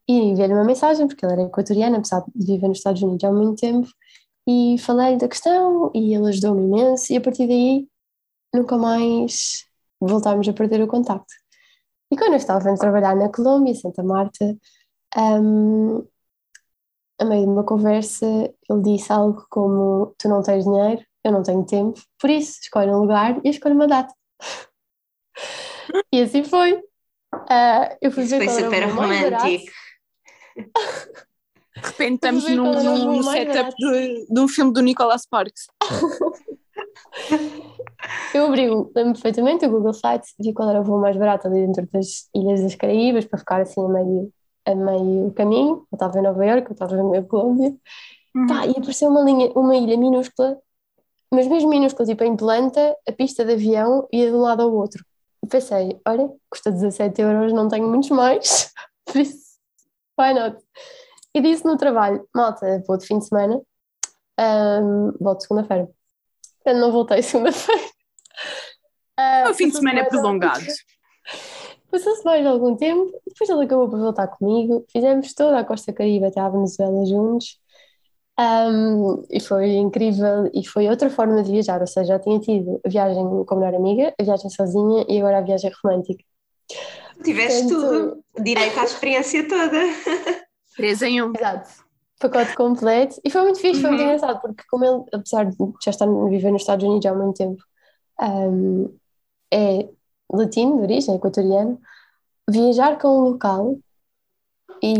[0.08, 3.32] E enviei-lhe uma mensagem, porque ele era equatoriano, apesar de viver nos Estados Unidos há
[3.32, 3.88] muito tempo,
[4.48, 7.88] e falei-lhe da questão, e ele ajudou-me imenso, e a partir daí
[8.54, 9.64] nunca mais
[10.00, 11.34] voltámos a perder o contacto.
[12.12, 14.56] E quando eu estava a trabalhar na Colômbia, Santa Marta,
[15.16, 16.06] um,
[17.20, 21.42] a meio de uma conversa, ele disse algo como: Tu não tens dinheiro, eu não
[21.42, 24.12] tenho tempo, por isso escolhe um lugar e escolhe uma data.
[26.12, 26.82] e assim foi.
[27.48, 29.72] Ah, eu fui Isso ver foi super romântico.
[31.76, 35.66] De repente estamos num, num setup de, de um filme do Nicholas Sparks.
[38.34, 41.66] Eu abri, lembro perfeitamente, o Google Sites, vi qual era o voo mais barato ali
[41.66, 44.32] dentro das Ilhas das Caraíbas, para ficar assim a meio,
[44.64, 45.86] a meio caminho.
[45.90, 47.74] Eu estava em Nova Iorque, eu estava na Colômbia.
[48.48, 50.58] Pá, e apareceu uma, linha, uma ilha minúscula,
[51.32, 54.72] mas mesmo minúscula, tipo em planta, a pista de avião ia de um lado ao
[54.72, 55.04] outro.
[55.42, 58.72] E pensei, olha, custa 17 euros, não tenho muitos mais,
[59.04, 59.58] por isso,
[60.18, 60.56] why not?
[61.34, 63.60] E disse no trabalho, malta, vou de fim de semana,
[64.38, 65.88] ahm, volto segunda-feira.
[66.62, 67.82] Portanto, não voltei segunda-feira.
[69.16, 70.64] Ah, O fim de semana é prolongado.
[71.90, 76.26] Passou-se mais algum tempo, depois ele acabou por voltar comigo, fizemos toda a Costa Caribe
[76.26, 77.58] até à Venezuela juntos,
[78.38, 82.80] um, e foi incrível, e foi outra forma de viajar, ou seja, já tinha tido
[82.86, 86.24] a viagem com a melhor amiga, a viagem sozinha e agora a viagem romântica.
[87.24, 89.80] Tiveste Portanto- tudo, direito à experiência toda.
[90.76, 91.32] Três em um.
[91.36, 91.68] Exato.
[92.20, 93.20] Pacote completo.
[93.24, 94.08] E foi muito fixe, foi muito Uhum.
[94.08, 97.36] engraçado, porque como ele, apesar de já estar a viver nos Estados Unidos há muito
[97.36, 97.62] tempo,
[98.20, 98.94] um,
[99.52, 99.88] é
[100.32, 101.80] latino, de origem, equatoriano,
[102.48, 103.76] viajar com um local
[104.82, 104.94] e,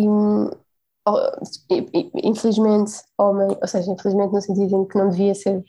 [2.23, 5.63] infelizmente, homem, ou seja, infelizmente no sentido em que não devia ser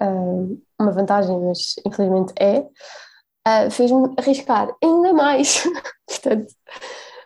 [0.00, 5.64] um, uma vantagem, mas infelizmente é, uh, fez-me arriscar ainda mais.
[6.06, 6.46] Portanto,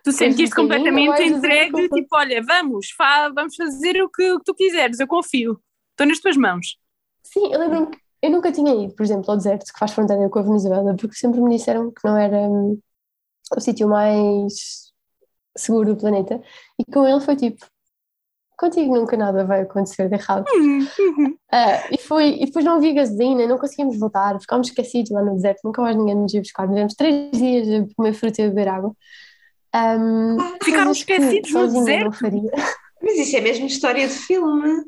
[0.05, 4.45] Tu sentiste um completamente entregue, tipo, olha, vamos, fa- vamos fazer o que, o que
[4.45, 5.61] tu quiseres, eu confio.
[5.93, 6.77] Estou nas tuas mãos.
[7.23, 10.29] Sim, eu lembro-me que eu nunca tinha ido, por exemplo, ao deserto que faz fronteira
[10.29, 12.79] com a Venezuela, porque sempre me disseram que não era hum,
[13.57, 14.93] o sítio mais
[15.57, 16.41] seguro do planeta.
[16.79, 17.67] E com ele foi tipo,
[18.57, 20.45] contigo nunca nada vai acontecer de errado.
[21.53, 25.35] Ah, e, foi, e depois não havia gasolina, não conseguimos voltar, ficámos esquecidos lá no
[25.35, 26.69] deserto, nunca mais ninguém nos ia buscar.
[26.69, 28.95] Tivemos três dias a comer fruta e a beber água.
[29.75, 32.05] Um, Ficaram esquecidos no sozinha deserto?
[32.05, 32.51] Não faria.
[33.03, 34.85] Mas isso é mesmo história de filme.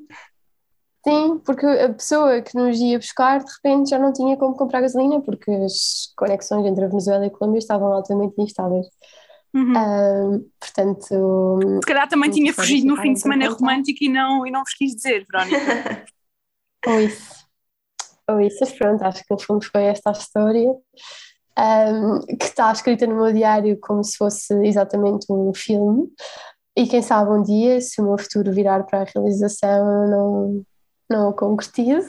[1.05, 4.83] Sim, porque a pessoa que nos ia buscar de repente já não tinha como comprar
[4.83, 8.87] gasolina porque as conexões entre a Venezuela e a Colômbia estavam altamente instáveis.
[9.55, 9.73] Uhum.
[9.77, 14.51] Um, portanto, Se calhar também tinha fugido no fim de semana romântico e não, e
[14.51, 16.05] não vos quis dizer, Verónica.
[16.87, 17.47] ou isso,
[18.29, 20.73] ou isso, mas pronto, acho que no fundo foi esta a história
[21.59, 26.09] um, que está escrita no meu diário como se fosse exatamente um filme.
[26.77, 30.67] E quem sabe um dia, se o meu futuro virar para a realização, eu não,
[31.11, 32.09] não o concretizo.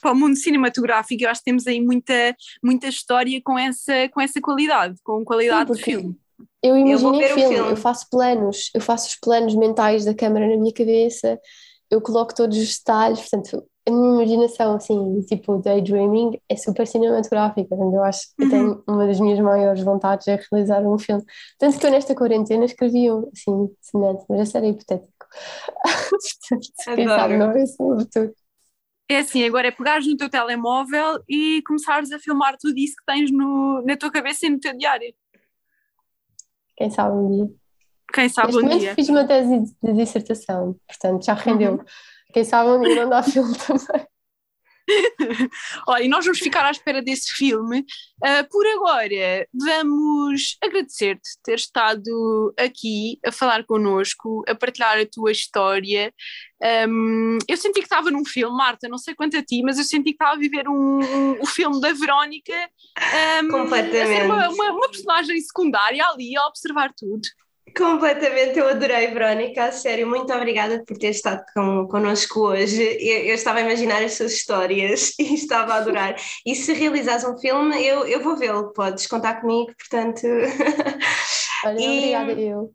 [0.00, 4.20] Para o mundo cinematográfico, eu acho que temos aí muita, muita história com essa, com
[4.20, 6.16] essa qualidade, com qualidade Sim, de filme.
[6.60, 7.70] Eu imagino o filme, filme.
[7.70, 11.38] eu faço planos, eu faço os planos mentais da câmara na minha cabeça,
[11.88, 17.68] eu coloco todos os detalhes, portanto, a minha imaginação, assim, tipo daydreaming, é super cinematográfica,
[17.68, 18.50] portanto, eu acho que Uhum.
[18.50, 21.22] tenho uma das minhas maiores vontades é realizar um filme.
[21.58, 25.26] Tanto que eu nesta quarentena escrevi um, assim, semelhante, mas esse era hipotético.
[26.94, 28.34] quem sabe não é esse o futuro.
[29.08, 33.04] É assim, agora é pegares no teu telemóvel e começares a filmar tudo isso que
[33.04, 35.12] tens no, na tua cabeça e no teu diário.
[36.76, 37.54] Quem sabe um dia.
[38.12, 38.94] Quem sabe Neste um dia.
[38.94, 41.72] fiz uma tese de de dissertação, portanto, já rendeu.
[41.74, 41.84] Uhum.
[42.32, 44.06] Quem sabe um dia não dá filme também.
[45.86, 47.84] Olha, e nós vamos ficar à espera desse filme.
[48.22, 55.30] Ah, por agora, vamos agradecer-te ter estado aqui a falar connosco, a partilhar a tua
[55.30, 56.12] história.
[56.62, 59.84] Ahm, eu senti que estava num filme, Marta, não sei quanto a ti, mas eu
[59.84, 62.52] senti que estava a viver um, um- o filme da Verónica.
[62.98, 64.02] ahm, Completamente.
[64.02, 67.22] A ser uma, uma- uma personagem secundária ali, a observar tudo.
[67.76, 72.82] Completamente, eu adorei, Verónica, a sério, muito obrigada por ter estado com, connosco hoje.
[72.82, 76.16] Eu, eu estava a imaginar as suas histórias e estava a adorar.
[76.44, 80.20] E se realizares um filme, eu, eu vou vê-lo, podes contar comigo, portanto.
[81.64, 82.74] Olha, E- obrigada eu.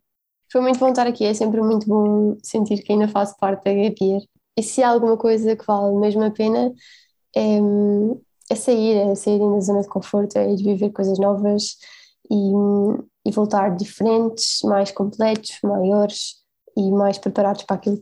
[0.52, 3.74] Foi muito bom estar aqui, é sempre muito bom sentir que ainda faço parte da
[3.74, 4.22] Gap Year.
[4.58, 6.74] E se há alguma coisa que vale mesmo a pena,
[7.36, 7.60] é,
[8.50, 11.76] é sair, é sair da zona de conforto, é ir viver coisas novas
[12.32, 12.36] e,
[13.28, 16.38] e voltar diferentes, mais completos, maiores
[16.78, 18.02] e mais preparados para aquilo,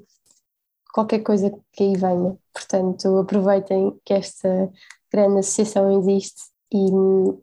[0.93, 2.37] qualquer coisa que aí venha.
[2.53, 4.71] Portanto, aproveitem que esta
[5.11, 6.91] grande associação existe e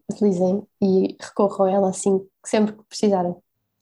[0.09, 3.35] utilizem e recorram a ela assim sempre que precisarem.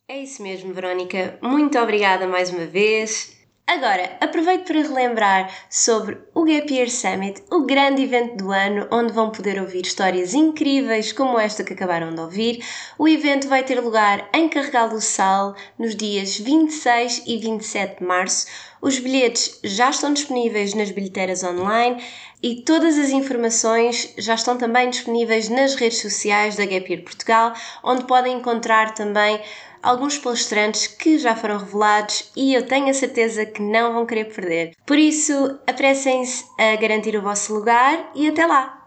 [0.08, 1.38] É isso mesmo, Verónica.
[1.42, 3.38] Muito obrigada mais uma vez.
[3.68, 9.14] Agora, aproveito para relembrar sobre o Gap Year Summit, o grande evento do ano, onde
[9.14, 12.66] vão poder ouvir histórias incríveis como esta que acabaram de ouvir.
[12.98, 18.04] O evento vai ter lugar em Carregal do Sal nos dias 26 e 27 de
[18.04, 18.48] março.
[18.82, 22.04] Os bilhetes já estão disponíveis nas bilheteiras online
[22.44, 27.54] e todas as informações já estão também disponíveis nas redes sociais da Gap Year Portugal,
[27.84, 29.40] onde podem encontrar também
[29.82, 34.26] alguns palestrantes que já foram revelados e eu tenho a certeza que não vão querer
[34.26, 34.76] perder.
[34.86, 35.34] Por isso,
[35.68, 38.78] apressem-se a garantir o vosso lugar e até lá!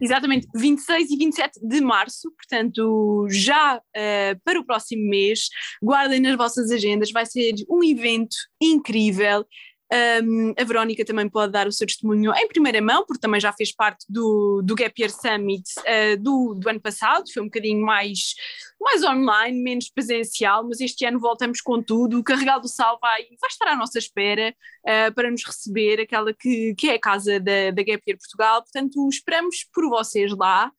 [0.00, 5.48] Exatamente, 26 e 27 de março, portanto, já eh, para o próximo mês,
[5.80, 9.46] guardem nas vossas agendas, vai ser um evento incrível.
[9.92, 13.52] Um, a Verónica também pode dar o seu testemunho em primeira mão, porque também já
[13.52, 17.84] fez parte do, do Gap Year Summit eh, do, do ano passado, foi um bocadinho
[17.84, 18.34] mais,
[18.80, 22.18] mais online, menos presencial, mas este ano voltamos com tudo.
[22.18, 24.54] O Carregal do Sal vai, vai estar à nossa espera
[24.86, 28.62] eh, para nos receber, aquela que, que é a casa da, da Gap Year Portugal.
[28.62, 30.72] Portanto, esperamos por vocês lá.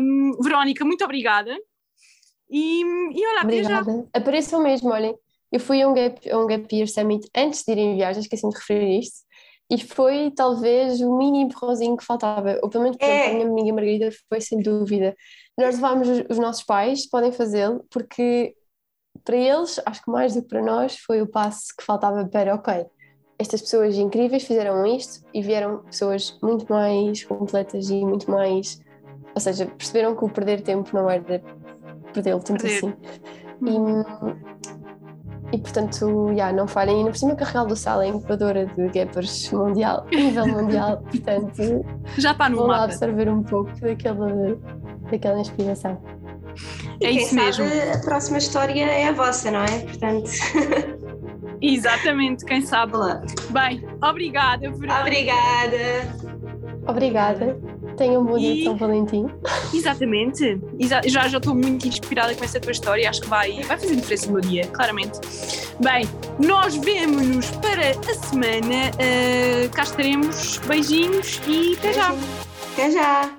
[0.00, 1.56] Um, Verónica, muito obrigada.
[2.48, 3.80] E, e olha, até já.
[3.80, 4.08] Obrigada.
[4.12, 5.16] Apareçam mesmo, olhem.
[5.56, 8.20] Eu fui a um Gap, a um Gap Year Summit antes de ir em viagem,
[8.20, 9.24] esqueci-me de referir isto,
[9.70, 13.30] e foi talvez o mini empurrãozinho que faltava, ou pelo menos para É.
[13.30, 15.16] a minha amiga Margarida foi sem dúvida.
[15.56, 18.54] Nós levámos os, os nossos pais, podem fazê-lo, porque
[19.24, 22.54] para eles, acho que mais do que para nós, foi o passo que faltava para,
[22.54, 22.84] ok,
[23.38, 28.78] estas pessoas incríveis fizeram isto e vieram pessoas muito mais completas e muito mais.
[29.34, 31.42] Ou seja, perceberam que o perder tempo não era
[32.12, 32.92] perdê-lo tanto assim.
[33.62, 34.75] E,
[35.52, 36.96] e portanto, já, não falhem.
[36.96, 40.98] E ainda por cima, Carregal do Sal é incubadora de gappers mundial, a nível mundial.
[40.98, 41.84] Portanto,
[42.18, 42.84] Já está no vão lá mapa.
[42.92, 44.28] absorver um pouco daquela,
[45.10, 45.98] daquela inspiração.
[47.02, 47.64] É Quem isso sabe mesmo.
[47.94, 49.78] a próxima história é a vossa, não é?
[49.80, 50.30] Portanto,
[51.60, 52.94] Exatamente, quem sabe.
[52.96, 53.22] olá.
[53.50, 54.68] Bem, obrigada.
[54.70, 56.16] Obrigada!
[56.88, 57.58] Obrigada.
[57.96, 59.26] Tenham um bom dia E- de São Valentim.
[59.72, 60.60] Exatamente.
[60.78, 63.08] Exa- já já estou muito inspirada com essa tua história.
[63.08, 65.18] Acho que vai, vai fazer diferença no meu dia, claramente.
[65.80, 68.90] Bem, nós vemo-nos para a semana.
[68.96, 70.58] Uh, cá estaremos.
[70.66, 72.14] Beijinhos e até já.
[72.72, 73.30] Até já!